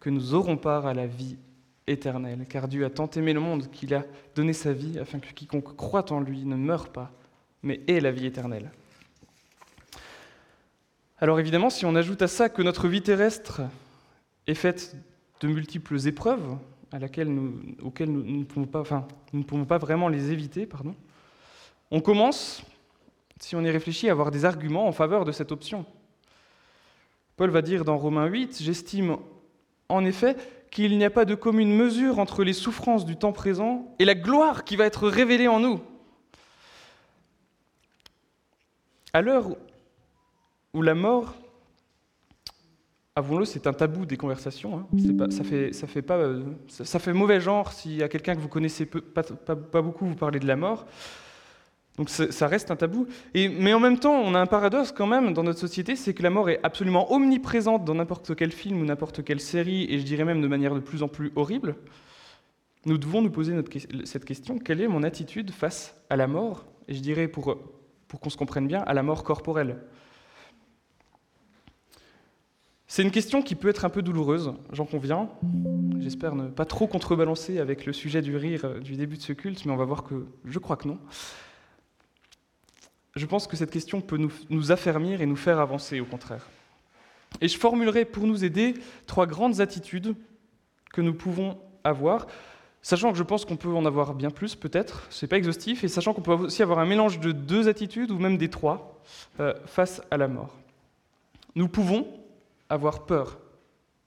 [0.00, 1.38] que nous aurons part à la vie
[1.92, 5.32] éternel, car Dieu a tant aimé le monde qu'il a donné sa vie afin que
[5.32, 7.12] quiconque croit en lui ne meure pas,
[7.62, 8.70] mais ait la vie éternelle.
[11.18, 13.62] Alors évidemment, si on ajoute à ça que notre vie terrestre
[14.48, 14.96] est faite
[15.40, 16.58] de multiples épreuves
[16.92, 20.94] auxquelles nous, ne pouvons pas, enfin, nous vraiment les éviter, pardon,
[21.90, 22.62] on commence,
[23.38, 25.86] si on y réfléchit, à avoir des arguments en faveur de cette option.
[27.36, 29.16] Paul va dire dans Romains 8, J'estime
[29.88, 30.36] en effet
[30.72, 34.14] qu'il n'y a pas de commune mesure entre les souffrances du temps présent et la
[34.14, 35.80] gloire qui va être révélée en nous.
[39.12, 39.50] À l'heure
[40.72, 41.34] où la mort,
[43.14, 44.86] avouons-le, c'est un tabou des conversations,
[45.28, 50.46] ça, fait, mauvais genre si à quelqu'un que vous connaissez pas beaucoup vous parlez de
[50.46, 50.86] la mort.
[51.98, 53.06] Donc ça reste un tabou.
[53.34, 56.22] Mais en même temps, on a un paradoxe quand même dans notre société, c'est que
[56.22, 60.04] la mort est absolument omniprésente dans n'importe quel film ou n'importe quelle série, et je
[60.04, 61.76] dirais même de manière de plus en plus horrible.
[62.86, 63.54] Nous devons nous poser
[64.04, 68.30] cette question, quelle est mon attitude face à la mort Et je dirais, pour qu'on
[68.30, 69.76] se comprenne bien, à la mort corporelle?
[72.86, 75.30] C'est une question qui peut être un peu douloureuse, j'en conviens.
[76.00, 79.64] J'espère ne pas trop contrebalancer avec le sujet du rire du début de ce culte,
[79.64, 80.98] mais on va voir que je crois que non
[83.14, 86.48] je pense que cette question peut nous, affermir et nous faire avancer, au contraire.
[87.40, 88.74] Et je formulerai pour nous aider
[89.06, 90.14] trois grandes attitudes
[90.92, 92.26] que nous pouvons avoir.
[92.80, 95.88] Sachant que je pense qu'on peut en avoir bien plus, peut-être, c'est pas exhaustif, et
[95.88, 99.00] sachant qu'on peut aussi avoir un mélange de deux attitudes, ou même des trois,
[99.40, 100.58] euh, face à la mort.
[101.54, 102.06] Nous pouvons
[102.68, 103.38] avoir peur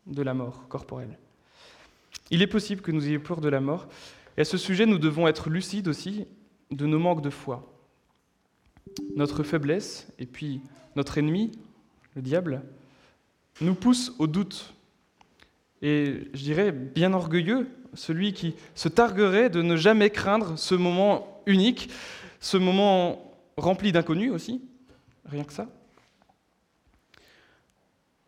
[0.08, 1.18] de la mort corporelle.
[2.32, 3.88] Il est possible que nous ayons peur de la mort,
[4.36, 6.28] et à ce sujet, nous devons être lucides aussi
[6.72, 7.75] de nos manques de foi.
[9.16, 10.62] Notre faiblesse, et puis
[10.96, 11.52] notre ennemi,
[12.16, 12.62] le diable,
[13.62, 14.74] nous pousse au doute.
[15.82, 21.42] Et je dirais bien orgueilleux, celui qui se targuerait de ne jamais craindre ce moment
[21.46, 21.90] unique,
[22.40, 24.62] ce moment rempli d'inconnus aussi,
[25.26, 25.68] rien que ça.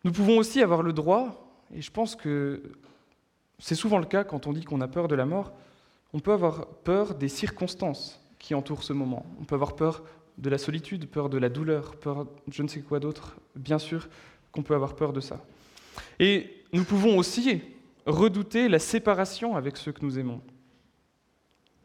[0.04, 2.62] Nous pouvons aussi avoir le droit, et je pense que
[3.58, 5.52] c'est souvent le cas quand on dit qu'on a peur de la mort,
[6.12, 9.26] on peut avoir peur des circonstances qui entourent ce moment.
[9.40, 10.02] On peut avoir peur
[10.38, 13.36] de la solitude, peur de la douleur, peur je ne sais quoi d'autre.
[13.56, 14.08] Bien sûr
[14.52, 15.44] qu'on peut avoir peur de ça.
[16.18, 17.62] Et nous pouvons aussi
[18.06, 20.40] redouter la séparation avec ceux que nous aimons.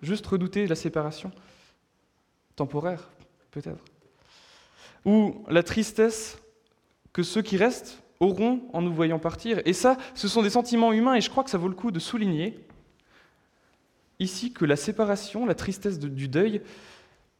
[0.02, 1.32] Juste redouter la séparation
[2.56, 3.10] temporaire,
[3.52, 3.84] peut-être.
[5.06, 6.38] Ou la tristesse
[7.12, 9.62] que ceux qui restent auront en nous voyant partir.
[9.66, 11.92] Et ça, ce sont des sentiments humains, et je crois que ça vaut le coup
[11.92, 12.60] de souligner
[14.20, 16.62] ici que la séparation, la tristesse du deuil,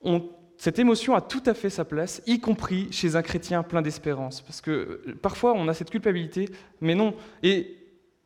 [0.02, 0.30] ont
[0.64, 4.40] cette émotion a tout à fait sa place, y compris chez un chrétien plein d'espérance.
[4.40, 6.48] Parce que euh, parfois, on a cette culpabilité,
[6.80, 7.16] mais non.
[7.44, 7.76] Et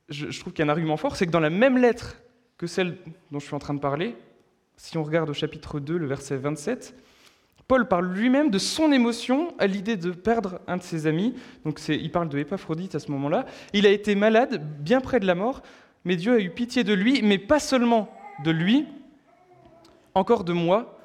[0.10, 2.22] je, trouve qu'il y a un argument fort, c'est que dans la même lettre
[2.60, 2.96] que celle
[3.32, 4.16] dont je suis en train de parler,
[4.76, 6.94] si on regarde au chapitre 2, le verset 27,
[7.68, 11.34] Paul parle lui-même de son émotion à l'idée de perdre un de ses amis.
[11.66, 13.48] Donc il parle de Épaphrodite à ce moment-là.
[13.74, 15.64] Il a été malade, bien près de la mort,
[16.06, 18.86] mais Dieu a eu pitié de lui, mais pas seulement de lui,
[20.14, 20.97] encore de moi,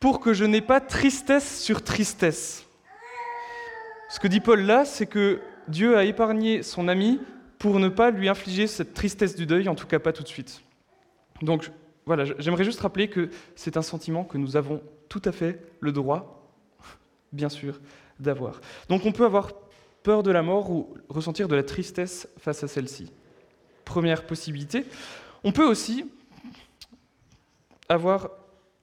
[0.00, 2.66] pour que je n'ai pas tristesse sur tristesse.
[4.08, 7.20] Ce que dit Paul là, c'est que Dieu a épargné son ami
[7.58, 10.28] pour ne pas lui infliger cette tristesse du deuil, en tout cas pas tout de
[10.28, 10.62] suite.
[11.42, 11.70] Donc
[12.04, 15.92] voilà, j'aimerais juste rappeler que c'est un sentiment que nous avons tout à fait le
[15.92, 16.52] droit,
[17.32, 17.80] bien sûr,
[18.20, 18.60] d'avoir.
[18.88, 19.52] Donc on peut avoir
[20.02, 23.10] peur de la mort ou ressentir de la tristesse face à celle-ci.
[23.84, 24.84] Première possibilité.
[25.42, 26.08] On peut aussi
[27.88, 28.30] avoir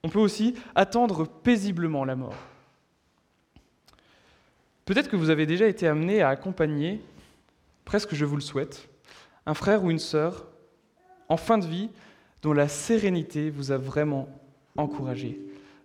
[0.03, 2.35] on peut aussi attendre paisiblement la mort.
[4.85, 7.01] Peut-être que vous avez déjà été amené à accompagner,
[7.85, 8.89] presque je vous le souhaite,
[9.45, 10.45] un frère ou une sœur
[11.29, 11.89] en fin de vie
[12.41, 14.27] dont la sérénité vous a vraiment
[14.75, 15.39] encouragé,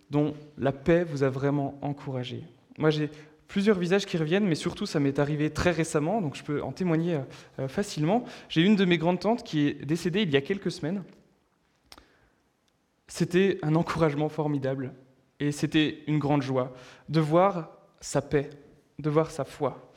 [0.09, 2.43] dont la paix vous a vraiment encouragé.
[2.77, 3.09] Moi, j'ai
[3.47, 6.73] plusieurs visages qui reviennent, mais surtout, ça m'est arrivé très récemment, donc je peux en
[6.73, 7.19] témoigner
[7.59, 8.25] euh, facilement.
[8.49, 11.03] J'ai une de mes grandes tantes qui est décédée il y a quelques semaines.
[13.09, 14.93] C'était un encouragement formidable
[15.39, 16.71] et c'était une grande joie
[17.09, 18.49] de voir sa paix,
[18.99, 19.91] de voir sa foi.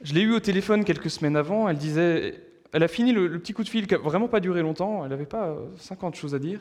[0.00, 2.42] Je l'ai eu au téléphone quelques semaines avant, elle disait,
[2.72, 5.10] elle a fini le, petit coup de fil qui n'a vraiment pas duré longtemps, elle
[5.10, 6.60] n'avait pas 50 choses à dire.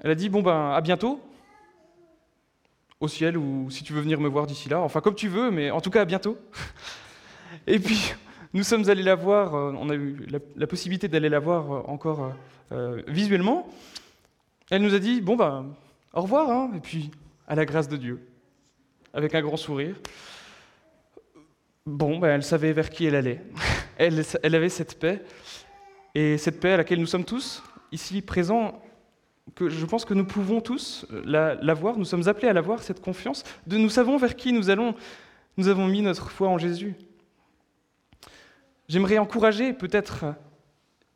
[0.00, 1.20] Elle a dit, bon ben, à bientôt,
[3.00, 5.50] au ciel, ou si tu veux venir me voir d'ici là, enfin comme tu veux,
[5.50, 6.36] mais en tout cas à bientôt.
[7.66, 8.12] Et puis,
[8.52, 11.82] nous sommes allés la voir, euh, on a eu la, possibilité d'aller la voir euh,
[11.86, 12.32] encore
[12.72, 13.68] euh, visuellement,
[14.70, 15.74] elle nous a dit, bon ben,
[16.12, 17.10] au revoir, hein, et puis
[17.46, 18.26] à la grâce de Dieu,
[19.12, 19.96] avec un grand sourire.
[21.86, 23.42] Bon, ben, elle savait vers qui elle allait.
[23.98, 25.22] Elle, elle avait cette paix,
[26.14, 28.80] et cette paix à laquelle nous sommes tous ici présents,
[29.54, 33.44] que je pense que nous pouvons tous l'avoir, nous sommes appelés à l'avoir, cette confiance,
[33.66, 34.94] de nous savons vers qui nous allons,
[35.58, 36.94] nous avons mis notre foi en Jésus.
[38.88, 40.34] J'aimerais encourager peut-être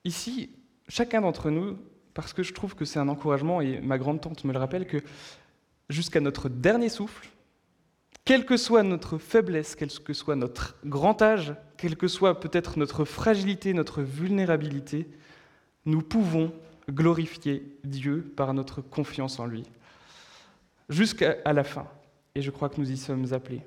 [0.05, 0.51] ici
[0.87, 1.79] chacun d'entre nous
[2.15, 4.99] parce que je trouve que c'est un encouragement, et ma grande-tante me le rappelle, que
[5.91, 7.29] jusqu'à notre dernier souffle,
[8.25, 12.79] quelle que soit notre faiblesse, quel que soit notre grand âge, quelle que soit peut-être
[12.79, 15.09] notre fragilité, notre vulnérabilité,
[15.85, 16.53] nous pouvons
[16.89, 19.65] glorifier Dieu par notre confiance en lui,
[20.89, 21.87] jusqu'à la fin.
[22.35, 23.63] Et je crois que nous y sommes appelés.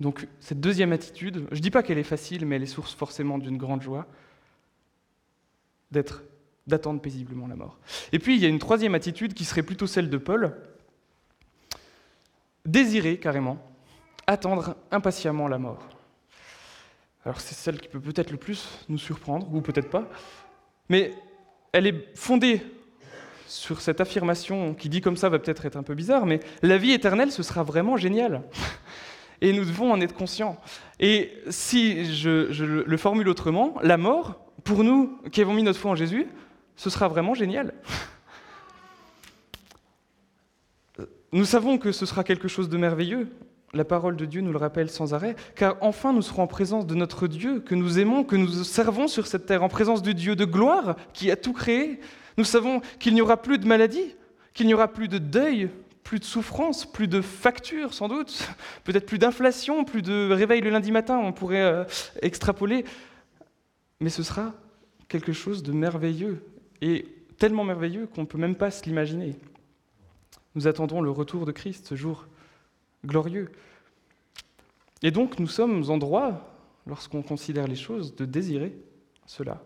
[0.00, 2.94] Donc cette deuxième attitude, je ne dis pas qu'elle est facile, mais elle est source
[2.94, 4.06] forcément d'une grande joie,
[5.90, 6.22] d'être
[6.66, 7.78] d'attendre paisiblement la mort.
[8.12, 10.56] Et puis il y a une troisième attitude qui serait plutôt celle de Paul,
[12.64, 13.58] désirer carrément,
[14.26, 15.88] attendre impatiemment la mort.
[17.24, 20.08] Alors c'est celle qui peut peut-être le plus nous surprendre, ou peut-être pas,
[20.88, 21.12] mais
[21.72, 22.62] elle est fondée
[23.46, 26.78] sur cette affirmation qui dit comme ça va peut-être être un peu bizarre, mais la
[26.78, 28.42] vie éternelle, ce sera vraiment génial.
[29.42, 30.56] Et nous devons en être conscients.
[30.98, 35.78] Et si je, je le formule autrement, la mort, pour nous qui avons mis notre
[35.78, 36.26] foi en Jésus,
[36.76, 37.74] ce sera vraiment génial.
[41.32, 43.28] Nous savons que ce sera quelque chose de merveilleux.
[43.74, 46.86] La parole de Dieu nous le rappelle sans arrêt, car enfin nous serons en présence
[46.86, 50.12] de notre Dieu, que nous aimons, que nous servons sur cette terre, en présence de
[50.12, 52.00] Dieu de gloire, qui a tout créé.
[52.38, 54.14] Nous savons qu'il n'y aura plus de maladie,
[54.54, 55.68] qu'il n'y aura plus de deuil,
[56.04, 58.48] plus de souffrance, plus de factures sans doute,
[58.84, 61.84] peut-être plus d'inflation, plus de réveil le lundi matin, on pourrait euh,
[62.22, 62.84] extrapoler.
[64.00, 64.54] Mais ce sera
[65.08, 66.42] quelque chose de merveilleux,
[66.80, 67.06] et
[67.38, 69.34] tellement merveilleux qu'on ne peut même pas se l'imaginer.
[70.54, 72.26] Nous attendons le retour de Christ, ce jour
[73.04, 73.50] glorieux.
[75.02, 76.54] Et donc nous sommes en droit,
[76.86, 78.74] lorsqu'on considère les choses, de désirer
[79.26, 79.62] cela.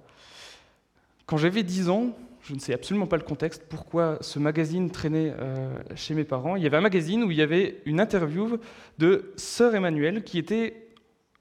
[1.27, 5.33] Quand j'avais 10 ans, je ne sais absolument pas le contexte, pourquoi ce magazine traînait
[5.39, 6.57] euh, chez mes parents.
[6.57, 8.59] Il y avait un magazine où il y avait une interview
[8.99, 10.89] de Sœur Emmanuelle qui était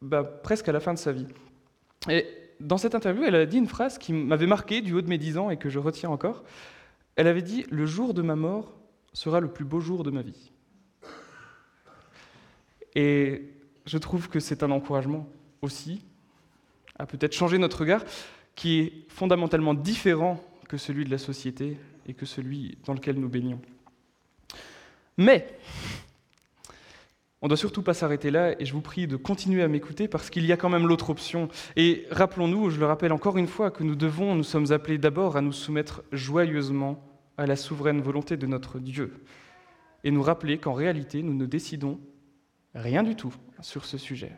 [0.01, 1.27] bah, presque à la fin de sa vie.
[2.09, 2.27] Et
[2.59, 5.17] dans cette interview, elle a dit une phrase qui m'avait marqué du haut de mes
[5.17, 6.43] 10 ans et que je retiens encore.
[7.15, 8.73] Elle avait dit Le jour de ma mort
[9.13, 10.51] sera le plus beau jour de ma vie.
[12.95, 13.53] Et
[13.85, 15.27] je trouve que c'est un encouragement
[15.61, 16.03] aussi
[16.97, 18.03] à peut-être changer notre regard
[18.55, 23.29] qui est fondamentalement différent que celui de la société et que celui dans lequel nous
[23.29, 23.61] baignons.
[25.17, 25.57] Mais
[27.41, 30.09] on ne doit surtout pas s'arrêter là et je vous prie de continuer à m'écouter
[30.09, 31.47] parce qu'il y a quand même l'autre option.
[31.77, 35.37] Et rappelons-nous, je le rappelle encore une fois, que nous devons, nous sommes appelés d'abord
[35.37, 37.01] à nous soumettre joyeusement
[37.37, 39.23] à la souveraine volonté de notre Dieu
[40.03, 41.99] et nous rappeler qu'en réalité, nous ne décidons
[42.75, 44.33] rien du tout sur ce sujet.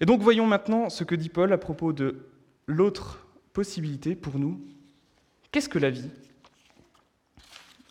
[0.00, 2.26] Et donc voyons maintenant ce que dit Paul à propos de
[2.66, 4.64] l'autre possibilité pour nous.
[5.50, 6.08] Qu'est-ce que la vie?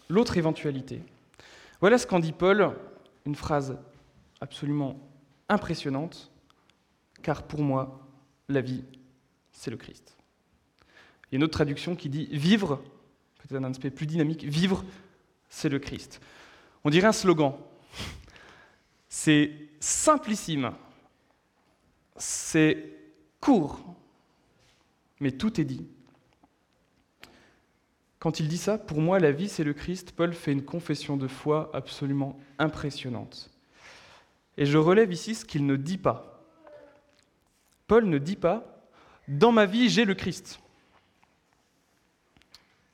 [0.10, 1.02] L'autre éventualité.
[1.80, 2.76] Voilà ce qu'en dit Paul,
[3.26, 3.78] une phrase
[4.42, 5.00] absolument
[5.50, 6.32] impressionnante,
[7.22, 8.08] car pour moi,
[8.50, 8.84] la vie,
[9.52, 10.18] c'est le Christ.
[11.26, 12.82] Il y a une autre traduction qui dit vivre,
[13.38, 14.84] peut-être un aspect plus dynamique, vivre,
[15.50, 16.22] c'est le Christ.
[16.84, 17.54] On dirait un slogan.
[19.10, 20.72] C'est simplissime,
[22.16, 22.94] c'est
[23.40, 23.80] court,
[25.20, 25.88] mais tout est dit.
[28.28, 31.16] Quand il dit ça, pour moi, la vie, c'est le Christ, Paul fait une confession
[31.16, 33.50] de foi absolument impressionnante.
[34.58, 36.44] Et je relève ici ce qu'il ne dit pas.
[37.88, 38.84] Paul ne dit pas,
[39.30, 40.60] dans ma vie, j'ai le Christ.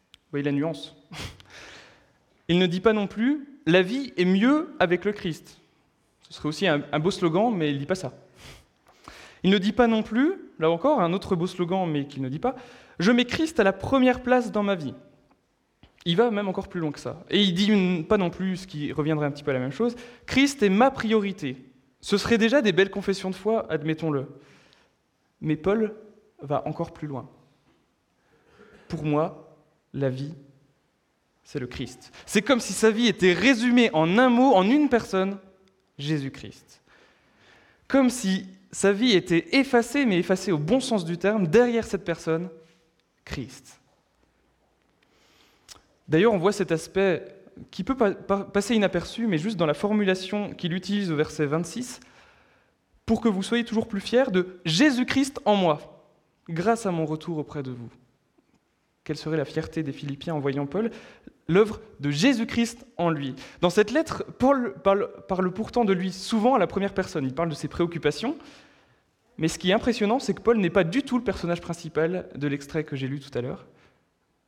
[0.06, 0.96] Vous voyez la nuance
[2.48, 5.58] Il ne dit pas non plus, la vie est mieux avec le Christ.
[6.30, 8.13] Ce serait aussi un, beau slogan, mais il ne dit pas ça.
[9.41, 12.30] Il ne dit pas non plus, là encore, un autre beau slogan, mais qu'il ne
[12.30, 12.56] dit pas,
[13.00, 14.93] je mets Christ à la première place dans ma vie.
[16.06, 17.24] Il va même encore plus loin que ça.
[17.30, 19.72] Et il dit pas non plus, ce qui reviendrait un petit peu à la même
[19.72, 21.58] chose, Christ est ma priorité.
[22.02, 24.28] Ce serait déjà des belles confessions de foi, admettons-le.
[25.39, 25.96] Mais Paul
[26.42, 27.30] va encore plus loin.
[28.89, 29.56] Pour moi,
[29.94, 30.34] la vie,
[31.44, 32.12] c'est le Christ.
[32.26, 35.38] C'est comme si sa vie était résumée en un mot, en une personne,
[35.98, 36.82] Jésus-Christ.
[37.88, 42.04] Comme si sa vie était effacée, mais effacée au bon sens du terme, derrière cette
[42.04, 42.50] personne,
[43.24, 43.80] Christ.
[46.13, 47.26] D'ailleurs, on voit cet aspect
[47.71, 52.02] qui peut passer inaperçu, mais juste dans la formulation qu'il utilise au verset 26,
[53.08, 56.06] pour que vous soyez toujours plus fiers de Jésus-Christ en moi,
[56.47, 57.89] grâce à mon retour auprès de vous.
[59.04, 60.91] Quelle serait la fierté des Philippiens en voyant Paul
[61.47, 63.34] L'œuvre de Jésus-Christ en lui?
[63.62, 67.26] Dans cette lettre, Paul parle, parle, pourtant de lui souvent à la première personne.
[67.26, 68.38] Il parle de ses préoccupations,
[69.39, 72.30] mais ce qui est impressionnant, c'est que Paul n'est pas du tout le personnage principal
[72.36, 73.65] de l'extrait que j'ai lu tout à l'heure.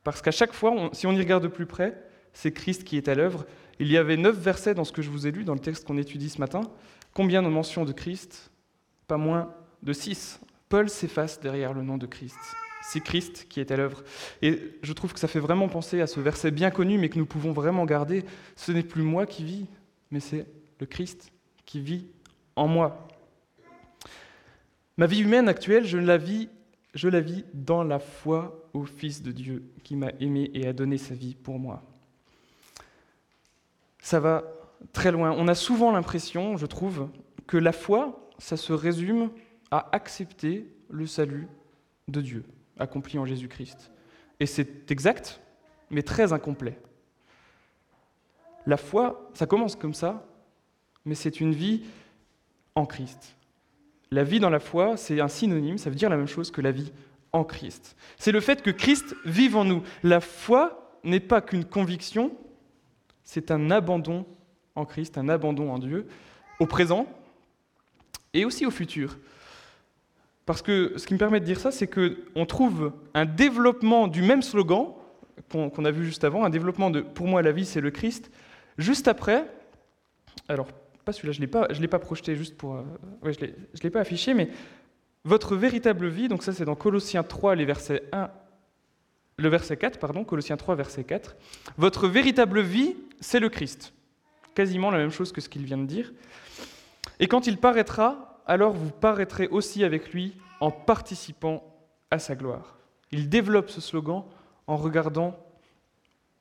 [0.06, 2.00] Parce qu'à chaque fois, si on y regarde de plus près,
[2.32, 3.44] c'est Christ qui est à l'œuvre.
[3.80, 5.84] Il y avait neuf versets dans ce que je vous ai lu, dans le texte
[5.84, 6.60] qu'on étudie ce matin.
[7.12, 8.52] Combien de mentions de Christ
[9.08, 10.38] Pas moins de six.
[10.68, 12.38] Paul s'efface derrière le nom de Christ.
[12.84, 14.04] C'est Christ qui est à l'œuvre.
[14.42, 17.18] Et je trouve que ça fait vraiment penser à ce verset bien connu, mais que
[17.18, 18.24] nous pouvons vraiment garder.
[18.54, 19.66] Ce n'est plus moi qui vis,
[20.12, 20.46] mais c'est
[20.78, 21.32] le Christ
[21.64, 22.06] qui vit
[22.54, 23.08] en moi.
[24.98, 26.48] Ma vie humaine actuelle, je la vis,
[26.96, 30.72] je la vis dans la foi au Fils de Dieu qui m'a aimé et a
[30.72, 31.82] donné sa vie pour moi.
[34.00, 34.44] Ça va
[34.92, 35.30] très loin.
[35.32, 37.08] On a souvent l'impression, je trouve,
[37.46, 39.30] que la foi, ça se résume
[39.70, 41.48] à accepter le salut
[42.08, 42.44] de Dieu
[42.78, 43.90] accompli en Jésus-Christ.
[44.40, 45.40] Et c'est exact,
[45.90, 46.78] mais très incomplet.
[48.66, 50.26] La foi, ça commence comme ça,
[51.04, 51.84] mais c'est une vie
[52.74, 53.35] en Christ.
[54.10, 56.60] La vie dans la foi, c'est un synonyme, ça veut dire la même chose que
[56.60, 56.92] la vie
[57.32, 57.96] en Christ.
[58.18, 59.82] C'est le fait que Christ vive en nous.
[60.02, 62.32] La foi n'est pas qu'une conviction,
[63.24, 64.26] c'est un abandon
[64.74, 66.06] en Christ, un abandon en Dieu,
[66.60, 67.06] au présent
[68.32, 69.18] et aussi au futur.
[70.44, 74.22] Parce que ce qui me permet de dire ça, c'est qu'on trouve un développement du
[74.22, 74.92] même slogan
[75.50, 78.30] qu'on a vu juste avant, un développement de Pour moi, la vie, c'est le Christ,
[78.78, 79.46] juste après,
[80.48, 80.68] alors
[81.06, 82.74] pas celui-là, je ne l'ai pas, projeté juste pour.
[82.74, 82.82] Euh,
[83.22, 84.48] je ne l'ai pas affiché, mais
[85.24, 88.28] votre véritable vie, donc ça c'est dans Colossiens 3, les versets 1,
[89.36, 91.36] le verset 4, pardon, Colossiens 3, verset 4,
[91.78, 93.94] votre véritable vie, c'est le Christ.
[94.56, 96.12] Quasiment la même chose que ce qu'il vient de dire.
[97.20, 101.62] Et quand il paraîtra, alors vous paraîtrez aussi avec lui en participant
[102.10, 102.78] à sa gloire.
[103.12, 104.24] Il développe ce slogan
[104.66, 105.38] en regardant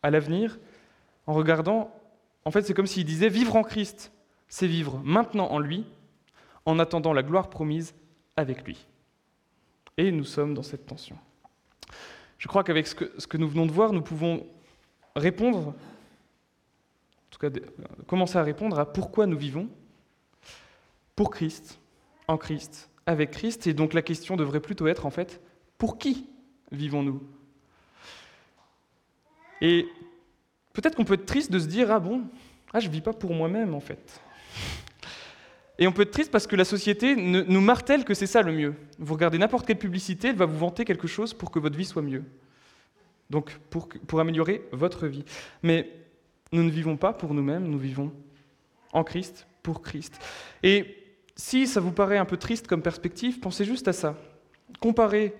[0.01, 0.57] à l'avenir,
[1.27, 1.93] en regardant,
[2.45, 4.11] en fait c'est comme s'il disait, vivre en Christ,
[4.55, 5.83] c'est vivre maintenant en lui,
[6.65, 7.93] en attendant la gloire promise
[8.37, 8.87] avec lui.
[9.97, 11.17] Et nous sommes dans cette tension.
[12.37, 14.47] Je crois qu'avec ce que, nous venons de voir, nous pouvons
[15.13, 15.73] répondre, en
[17.31, 17.49] tout cas
[18.07, 19.67] commencer à répondre à pourquoi nous vivons
[21.17, 21.77] pour Christ,
[22.29, 23.67] en Christ, avec Christ.
[23.67, 25.41] Et donc la question devrait plutôt être en fait,
[25.77, 26.29] pour qui
[26.71, 27.21] vivons-nous?
[29.59, 29.85] Et
[30.71, 32.23] peut-être qu'on peut être triste de se dire, ah bon,
[32.71, 34.21] ah, je ne vis pas pour moi-même en fait.
[35.77, 38.53] Et on peut être triste parce que la société nous martèle que c'est ça le
[38.53, 38.75] mieux.
[38.97, 41.85] Vous regardez n'importe quelle publicité, elle va vous vanter quelque chose pour que votre vie
[41.85, 42.23] soit mieux.
[43.29, 45.25] Donc pour, pour améliorer votre vie.
[45.63, 45.91] Mais
[46.51, 48.13] nous ne vivons pas pour nous-mêmes, nous vivons
[48.93, 50.17] en Christ, pour Christ.
[50.63, 50.97] Et
[51.35, 54.15] si ça vous paraît un peu triste comme perspective, pensez juste à ça.
[54.79, 55.33] Comparez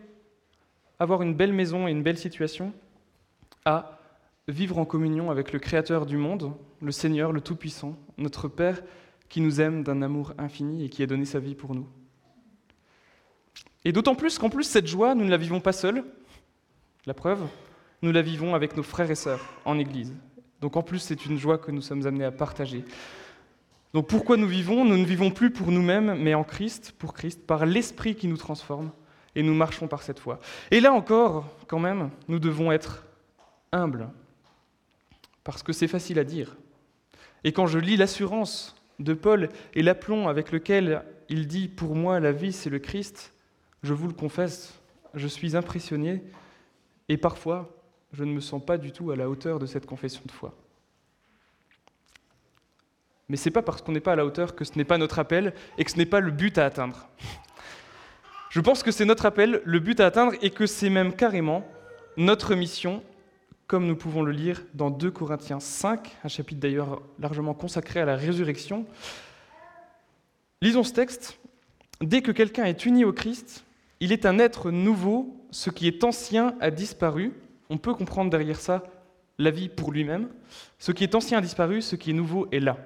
[1.00, 2.74] avoir une belle maison et une belle situation
[3.64, 4.00] à
[4.48, 8.82] vivre en communion avec le Créateur du monde, le Seigneur, le Tout-Puissant, notre Père
[9.30, 11.88] qui nous aime d'un amour infini et qui a donné sa vie pour nous.
[13.84, 16.04] Et d'autant plus qu'en plus, cette joie, nous ne la vivons pas seuls.
[17.06, 17.46] La preuve,
[18.02, 20.14] nous la vivons avec nos frères et sœurs en Église.
[20.62, 22.84] Donc en plus, c'est une joie que nous sommes amenés à partager.
[23.94, 24.84] Donc pourquoi nous vivons?
[24.84, 28.38] Nous ne vivons plus pour nous-mêmes, mais en Christ, pour Christ, par l'Esprit qui nous
[28.38, 28.92] transforme,
[29.36, 30.40] et nous marchons par cette foi.
[30.72, 33.06] Et là encore, quand même, nous devons être
[33.72, 34.10] humbles,
[35.44, 36.58] parce que c'est facile à dire.
[37.44, 42.20] Et quand je lis l'assurance de Paul et l'aplomb avec lequel il dit Pour moi,
[42.20, 43.34] la vie, c'est le Christ,
[43.84, 44.80] je vous le confesse,
[45.14, 46.24] je suis impressionné,
[47.10, 47.70] et parfois,
[48.14, 50.54] je ne me sens pas du tout à la hauteur de cette confession de foi.
[53.28, 54.98] Mais ce n'est pas parce qu'on n'est pas à la hauteur que ce n'est pas
[54.98, 57.08] notre appel et que ce n'est pas le but à atteindre.
[58.50, 61.68] Je pense que c'est notre appel, le but à atteindre, et que c'est même carrément
[62.16, 63.04] notre mission,
[63.68, 68.06] comme nous pouvons le lire dans 2 Corinthiens 5, un chapitre d'ailleurs largement consacré à
[68.06, 68.86] la résurrection.
[70.62, 71.40] Lisons ce texte.
[72.02, 73.64] Dès que quelqu'un est uni au Christ,
[74.00, 77.34] il est un être nouveau, ce qui est ancien a disparu.
[77.70, 78.84] On peut comprendre derrière ça
[79.40, 80.30] la vie pour lui-même.
[80.78, 82.78] Ce qui est ancien a disparu, ce qui est nouveau est là.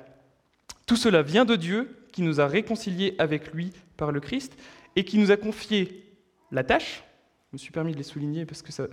[0.86, 4.58] Tout cela vient de Dieu qui nous a réconciliés avec lui par le Christ
[4.96, 6.06] et qui nous a confié
[6.52, 7.04] la tâche,
[7.52, 8.88] je me suis permis de les souligner parce que ça,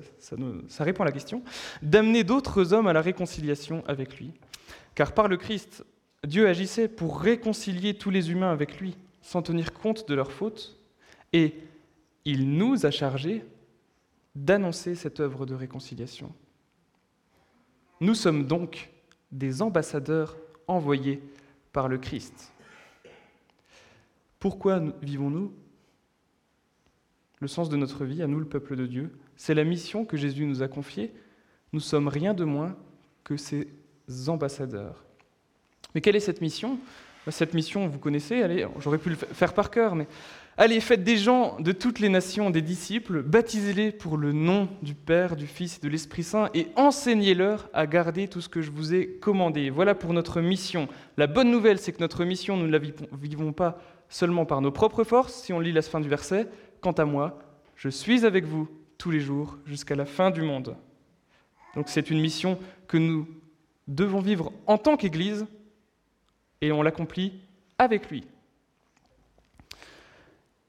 [0.80, 1.42] répond à la question,
[1.82, 4.32] d'amener d'autres hommes à la réconciliation avec lui.
[4.94, 5.84] Car par le Christ,
[6.24, 10.78] Dieu agissait pour réconcilier tous les humains avec lui, sans tenir compte de leurs fautes,
[11.34, 11.54] et
[12.24, 13.44] il nous a chargés
[14.34, 16.32] d'annoncer cette œuvre de réconciliation.
[18.00, 18.88] Nous sommes donc
[19.32, 20.34] des ambassadeurs
[20.66, 21.22] envoyés
[21.72, 22.54] par le Christ.
[24.38, 25.52] Pourquoi vivons-nous
[27.40, 30.16] Le sens de notre vie, à nous le peuple de Dieu, c'est la mission que
[30.16, 31.12] Jésus nous a confiée.
[31.72, 32.76] Nous sommes rien de moins
[33.24, 33.68] que ses
[34.28, 35.04] ambassadeurs.
[35.94, 36.78] Mais quelle est cette mission?
[37.28, 40.06] Cette mission, vous connaissez, allez, j'aurais pu le faire par cœur, mais
[40.58, 44.94] Allez, faites des gens de toutes les nations des disciples, baptisez-les pour le nom du
[44.94, 48.70] Père, du Fils et de l'Esprit Saint, et enseignez-leur à garder tout ce que je
[48.70, 49.68] vous ai commandé.
[49.68, 50.88] Voilà pour notre mission.
[51.18, 54.70] La bonne nouvelle, c'est que notre mission, nous ne la vivons pas seulement par nos
[54.70, 56.48] propres forces, si on lit la fin du verset.
[56.80, 57.38] Quant à moi,
[57.76, 60.76] je suis avec vous tous les jours jusqu'à la fin du monde.
[61.74, 62.58] Donc c'est une mission
[62.88, 63.28] que nous
[63.86, 65.46] devons vivre en tant qu'Église,
[66.60, 67.34] et on l'accomplit
[67.78, 68.24] avec lui.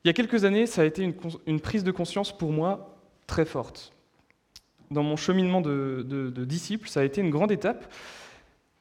[0.03, 1.03] Il y a quelques années, ça a été
[1.45, 3.91] une, prise de conscience pour moi très forte.
[4.91, 7.91] Dans mon cheminement de, disciple, ça a été une grande étape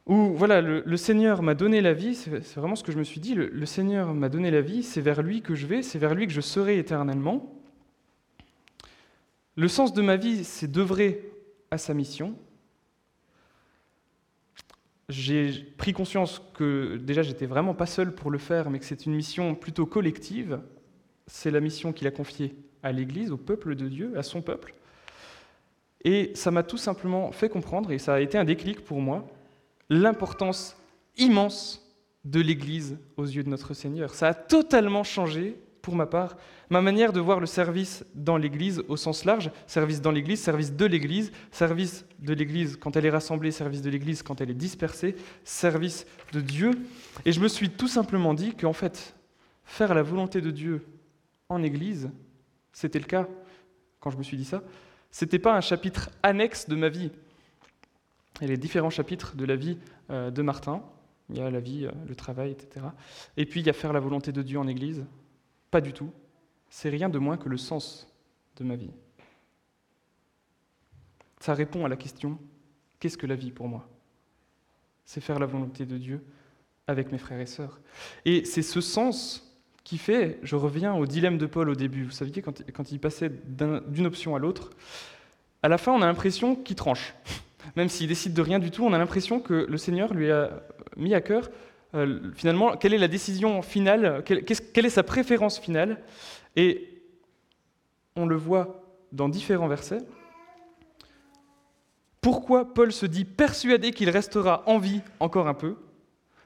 [0.06, 3.20] où voilà, le, Seigneur m'a donné la vie, c'est vraiment ce que je me suis
[3.20, 6.14] dit, le, Seigneur m'a donné la vie, c'est vers lui que je vais, c'est vers
[6.14, 7.52] lui que je serai éternellement.
[9.56, 11.32] Le sens de ma vie, c'est d'œuvrer
[11.72, 12.36] à sa mission.
[15.08, 19.06] J'ai pris conscience que déjà j'étais vraiment pas seul pour le faire, mais que c'est
[19.06, 20.60] une mission plutôt collective,
[21.26, 22.54] c'est la mission qu'il a confiée
[22.84, 24.74] à l'Église, au peuple de Dieu, à son peuple.
[26.04, 29.26] Et ça m'a tout simplement fait comprendre, et ça a été un déclic pour moi,
[29.88, 30.76] l'importance
[31.16, 31.82] immense
[32.24, 34.14] de l'Église aux yeux de notre Seigneur.
[34.14, 36.36] Ça a totalement changé, pour ma part,
[36.68, 40.72] ma manière de voir le service dans l'Église au sens large, service dans l'Église, service
[40.72, 44.54] de l'Église, service de l'Église quand elle est rassemblée, service de l'Église quand elle est
[44.54, 45.14] dispersée,
[45.44, 46.72] service de Dieu.
[47.24, 49.14] Et je me suis tout simplement dit qu'en fait,
[49.64, 50.84] faire la volonté de Dieu
[51.48, 52.10] en Église,
[52.72, 53.28] c'était le cas
[54.00, 54.62] quand je me suis dit ça,
[55.10, 57.10] c'était pas un chapitre annexe de ma vie.
[58.40, 59.78] A les différents chapitres de la vie
[60.10, 60.82] euh, de Martin.
[61.30, 62.86] Il y a la vie, euh, le travail, etc.
[63.36, 65.04] Et puis il y a faire la volonté de Dieu en Église.
[65.70, 66.10] Pas du tout.
[66.68, 68.12] C'est rien de moins que le sens
[68.56, 68.90] de ma vie.
[71.40, 72.38] Ça répond à la question
[72.98, 73.88] qu'est-ce que la vie pour moi?
[75.04, 76.24] C'est faire la volonté de Dieu
[76.86, 77.80] avec mes frères et sœurs.
[78.24, 79.42] Et c'est ce sens
[79.84, 83.30] qui fait, je reviens au dilemme de Paul au début, vous saviez, quand il passait
[83.46, 84.70] d'une option à l'autre,
[85.62, 87.14] à la fin, on a l'impression qu'il tranche.
[87.74, 90.62] Même s'il décide de rien du tout, on a l'impression que le Seigneur lui a
[90.96, 91.50] mis à cœur,
[91.94, 96.02] euh, finalement, quelle est la décision finale, quelle est sa préférence finale?
[96.54, 97.02] Et
[98.16, 100.00] on le voit dans différents versets.
[102.20, 105.76] Pourquoi Paul se dit persuadé qu'il restera en vie encore un peu?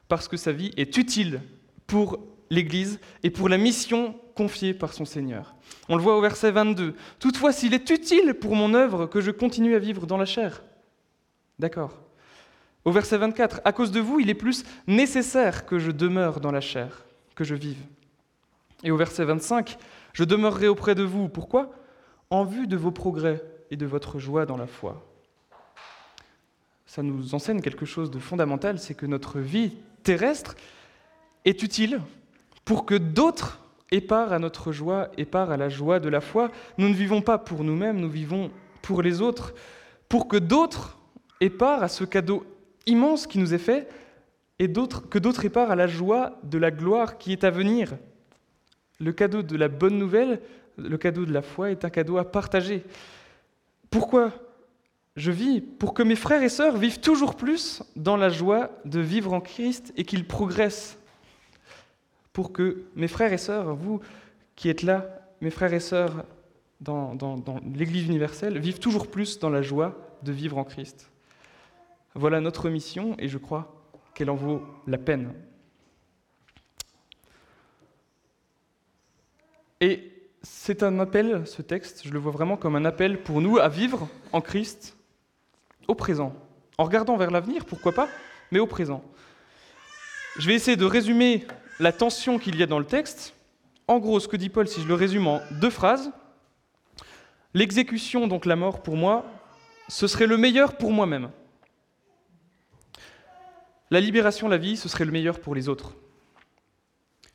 [0.08, 1.40] Parce que sa vie est utile
[1.86, 2.18] pour
[2.50, 5.54] l'Église et pour la mission confiée par son Seigneur.
[5.88, 6.94] On le voit au verset 22.
[7.18, 10.62] Toutefois, s'il est utile pour mon œuvre que je continue à vivre dans la chair.
[11.60, 11.96] D'accord.
[12.84, 16.50] Au verset 24, à cause de vous, il est plus nécessaire que je demeure dans
[16.50, 17.04] la chair,
[17.36, 17.80] que je vive.
[18.82, 19.78] Et au verset 25,
[20.12, 21.28] je demeurerai auprès de vous.
[21.28, 21.70] Pourquoi?
[22.30, 25.06] En vue de vos progrès et de votre joie dans la foi
[26.90, 30.56] ça nous enseigne quelque chose de fondamental, c'est que notre vie terrestre
[31.44, 32.00] est utile
[32.64, 33.60] pour que d'autres
[33.92, 36.50] aient part à notre joie et part à la joie de la foi.
[36.78, 38.50] Nous ne vivons pas pour nous-mêmes, nous vivons
[38.82, 39.54] pour les autres,
[40.08, 40.98] pour que d'autres
[41.40, 42.44] aient part à ce cadeau
[42.86, 43.88] immense qui nous est fait
[44.58, 47.96] et que d'autres part à la joie de la gloire qui est à venir.
[48.98, 50.40] Le cadeau de la bonne nouvelle,
[50.76, 52.84] le cadeau de la foi est un cadeau à partager.
[53.90, 54.32] Pourquoi
[55.16, 59.00] je vis pour que mes frères et sœurs vivent toujours plus dans la joie de
[59.00, 60.98] vivre en Christ et qu'ils progressent.
[62.32, 64.00] Pour que mes frères et sœurs, vous
[64.56, 65.06] qui êtes là,
[65.40, 66.24] mes frères et sœurs
[66.80, 67.16] dans,
[67.74, 71.10] l'Église universelle, vivent toujours plus dans la joie de vivre en Christ.
[72.14, 73.74] Voilà notre mission et je crois
[74.14, 75.32] qu'elle en vaut la peine.
[79.80, 83.58] Et c'est un appel, ce texte, je le vois vraiment comme un appel pour nous
[83.58, 84.96] à vivre en Christ
[85.88, 86.34] au présent.
[86.78, 88.08] En regardant vers l'avenir, pourquoi pas,
[88.50, 89.02] mais au présent.
[90.38, 91.46] Je vais essayer de résumer
[91.78, 93.34] la tension qu'il y a dans le texte.
[93.88, 96.10] En gros, ce que dit Paul, si je le résume en deux phrases,
[97.54, 99.24] l'exécution, donc la mort pour moi,
[99.88, 101.30] ce serait le meilleur pour moi-même.
[103.90, 105.96] La libération, la vie, ce serait le meilleur pour les autres.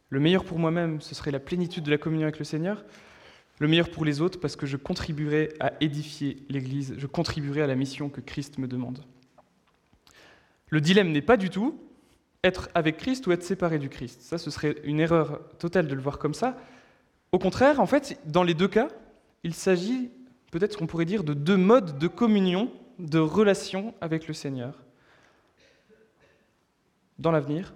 [0.09, 2.83] Le meilleur pour moi-même, ce serait la plénitude de la communion avec le Seigneur
[3.59, 7.67] le meilleur pour les autres parce que je contribuerai à édifier l'Église, je contribuerai à
[7.67, 9.03] la mission que Christ me demande.
[10.69, 11.79] Le dilemme n'est pas du tout
[12.43, 14.21] être avec Christ ou être séparé du Christ.
[14.21, 16.57] Ça, ce serait une erreur totale de le voir comme ça.
[17.31, 18.89] Au contraire, en fait, dans les deux cas,
[19.43, 20.11] il s'agit
[20.51, 24.84] peut-être qu'on pourrait dire de deux modes de communion, de relation avec le Seigneur.
[27.19, 27.73] Dans l'avenir,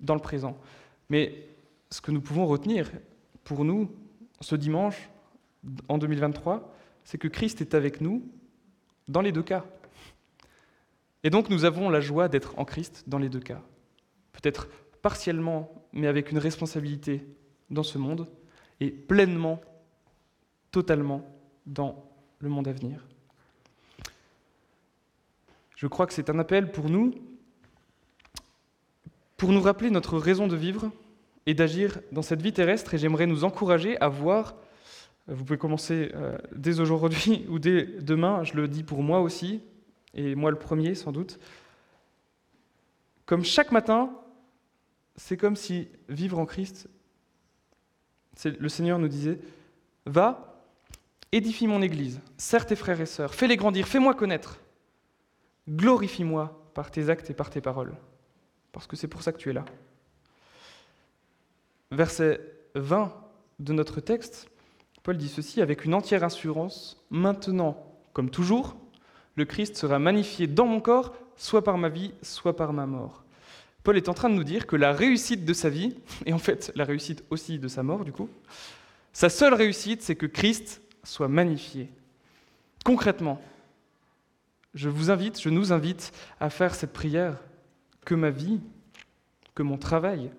[0.00, 0.58] dans le présent.
[1.08, 1.46] Mais
[1.90, 2.90] ce que nous pouvons retenir
[3.44, 3.90] pour nous,
[4.40, 5.08] ce dimanche,
[5.88, 8.22] en 2023, c'est que Christ est avec nous
[9.08, 9.64] dans les deux cas.
[11.24, 13.62] Et donc nous avons la joie d'être en Christ dans les deux cas.
[14.32, 14.68] Peut-être
[15.02, 17.26] partiellement, mais avec une responsabilité
[17.70, 18.28] dans ce monde,
[18.80, 19.60] et pleinement,
[20.70, 21.24] totalement
[21.66, 22.04] dans
[22.38, 23.04] le monde à venir.
[25.76, 27.14] Je crois que c'est un appel pour nous,
[29.38, 30.90] pour nous rappeler notre raison de vivre,
[31.48, 32.92] et d'agir dans cette vie terrestre.
[32.92, 34.54] Et j'aimerais nous encourager à voir,
[35.28, 39.62] vous pouvez commencer euh, dès aujourd'hui ou dès demain, je le dis pour moi aussi,
[40.12, 41.40] et moi le premier sans doute,
[43.24, 44.10] comme chaque matin,
[45.16, 46.86] c'est comme si vivre en Christ,
[48.44, 49.40] le Seigneur nous disait,
[50.04, 50.62] va,
[51.32, 54.58] édifie mon Église, serre tes frères et sœurs, fais-les grandir, fais-moi connaître,
[55.66, 57.94] glorifie-moi par tes actes et par tes paroles,
[58.78, 59.64] parce que c'est pour ça que tu es là
[61.90, 62.40] verset
[62.74, 63.12] 20
[63.58, 64.48] de notre texte,
[65.02, 68.76] Paul dit ceci avec une entière assurance, maintenant, comme toujours,
[69.36, 73.24] le Christ sera magnifié dans mon corps, soit par ma vie, soit par ma mort.
[73.84, 76.38] Paul est en train de nous dire que la réussite de sa vie, et en
[76.38, 78.28] fait la réussite aussi de sa mort du coup,
[79.12, 81.88] sa seule réussite, c'est que Christ soit magnifié.
[82.84, 83.40] Concrètement,
[84.74, 87.36] je vous invite, je nous invite à faire cette prière,
[88.08, 88.58] que ma vie,
[89.54, 90.30] que mon travail,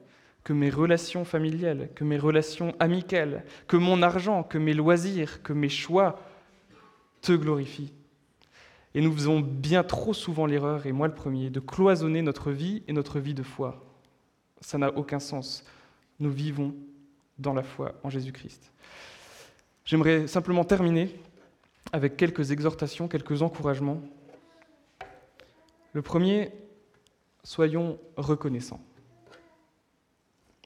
[0.44, 5.54] que mes relations familiales, que mes relations amicales, que mon argent, que mes loisirs, que
[5.54, 6.20] mes choix
[7.22, 7.94] te glorifient.
[8.96, 12.82] Et nous faisons bien trop souvent l'erreur, et moi le premier, de cloisonner notre vie
[12.88, 13.86] et notre vie de foi.
[14.62, 15.64] Ça n'a aucun sens.
[16.20, 16.74] Nous vivons
[17.38, 18.72] dans la foi en Jésus-Christ.
[19.86, 21.14] J'aimerais simplement terminer
[21.94, 24.02] avec quelques exhortations, quelques encouragements.
[25.94, 26.52] Le premier,
[27.44, 28.82] soyons reconnaissants.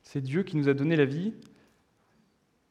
[0.03, 1.34] C'est Dieu qui nous a donné la vie,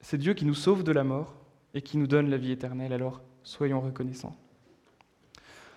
[0.01, 1.35] c'est Dieu qui nous sauve de la mort
[1.75, 4.37] et qui nous donne la vie éternelle, alors soyons reconnaissants.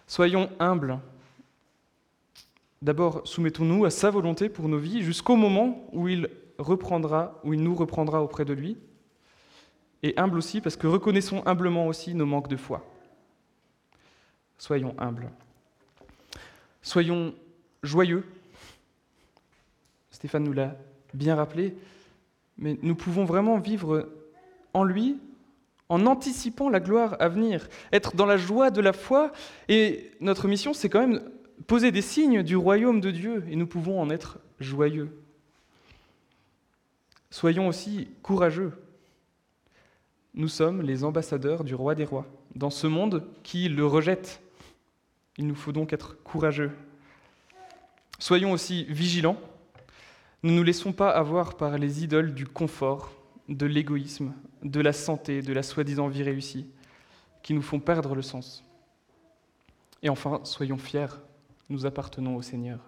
[0.08, 1.00] Soyons humbles.
[2.82, 8.46] D'abord, soumettons-nous à sa volonté pour nos vies jusqu'au moment où il nous reprendra auprès
[8.46, 8.78] de lui.
[10.04, 12.86] Et humble aussi, parce que reconnaissons humblement aussi nos manques de foi.
[14.60, 15.32] Soyons humbles.
[16.84, 17.34] Soyons
[17.86, 18.26] joyeux.
[20.12, 20.76] Stéphane nous l'a
[21.14, 21.76] bien rappelé,
[22.58, 24.10] mais nous pouvons vraiment vivre
[24.74, 25.18] en lui
[25.90, 29.32] en anticipant la gloire à venir, être dans la joie de la foi.
[29.70, 31.22] Et notre mission, c'est quand même
[31.68, 35.10] poser des signes du royaume de Dieu, et nous pouvons en être joyeux.
[37.30, 38.72] Soyons aussi courageux.
[40.34, 42.26] Nous sommes les ambassadeurs du roi des rois,
[42.56, 44.42] dans ce monde qui le rejette.
[45.38, 46.72] Il nous faut donc être courageux.
[48.20, 49.38] Soyons aussi vigilants.
[50.44, 53.12] Ne nous laissons pas avoir par les idoles du confort,
[53.50, 56.68] de l'égoïsme, de la santé, de la soi-disant vie réussie,
[57.42, 58.64] qui nous font perdre le sens.
[60.02, 61.08] Et enfin, soyons fiers,
[61.70, 62.80] nous appartenons au Seigneur.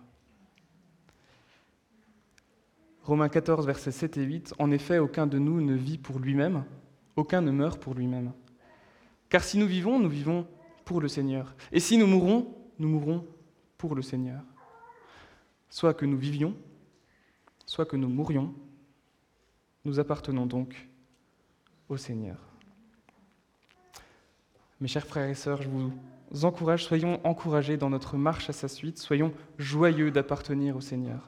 [3.04, 6.64] Romains 14, versets 7 et 8, En effet, aucun de nous ne vit pour lui-même,
[7.16, 8.34] aucun ne meurt pour lui-même.
[9.30, 10.48] Car si nous vivons, nous vivons
[10.86, 11.56] pour le Seigneur.
[11.72, 13.26] Et si nous mourons, nous mourrons
[13.78, 14.42] pour le Seigneur.
[15.70, 16.56] Soit que nous vivions,
[17.66, 18.54] soit que nous mourions,
[19.86, 20.88] nous appartenons donc
[21.90, 22.38] au Seigneur.
[24.80, 25.92] Mes chers frères et sœurs, je vous
[26.44, 31.22] encourage, soyons encouragés dans notre marche à sa suite, soyons joyeux d'appartenir au Seigneur.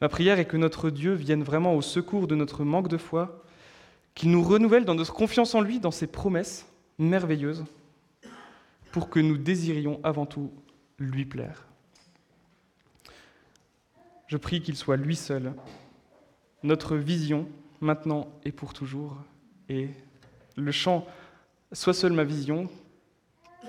[0.00, 3.42] Ma prière est que notre Dieu vienne vraiment au secours de notre manque de foi,
[4.14, 6.66] qu'il nous renouvelle dans notre confiance en lui, dans ses promesses
[6.98, 7.64] merveilleuses,
[8.92, 10.52] pour que nous désirions avant tout
[10.98, 11.66] lui plaire.
[14.26, 15.54] Je prie qu'il soit lui seul,
[16.62, 17.48] notre vision,
[17.80, 19.16] maintenant et pour toujours.
[19.68, 19.90] Et
[20.56, 21.06] le chant
[21.72, 22.68] Sois seul ma vision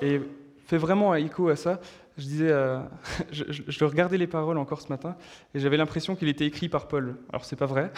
[0.02, 0.22] et
[0.66, 1.82] fait vraiment écho à ça.
[2.18, 2.50] Je disais,
[3.32, 5.18] je, je, regardais les paroles encore ce matin
[5.54, 7.18] et j'avais l'impression qu'il était écrit par Paul.
[7.30, 7.92] Alors c'est pas vrai,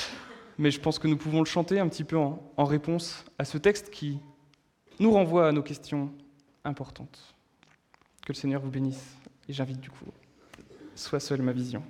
[0.58, 3.44] mais je pense que nous pouvons le chanter un petit peu en, en réponse à
[3.44, 4.18] ce texte qui
[4.98, 6.12] nous renvoie à nos questions
[6.64, 7.34] importantes.
[8.22, 9.16] Que le Seigneur vous bénisse
[9.48, 10.06] et j'invite du coup,
[10.96, 11.82] sois seul ma vision.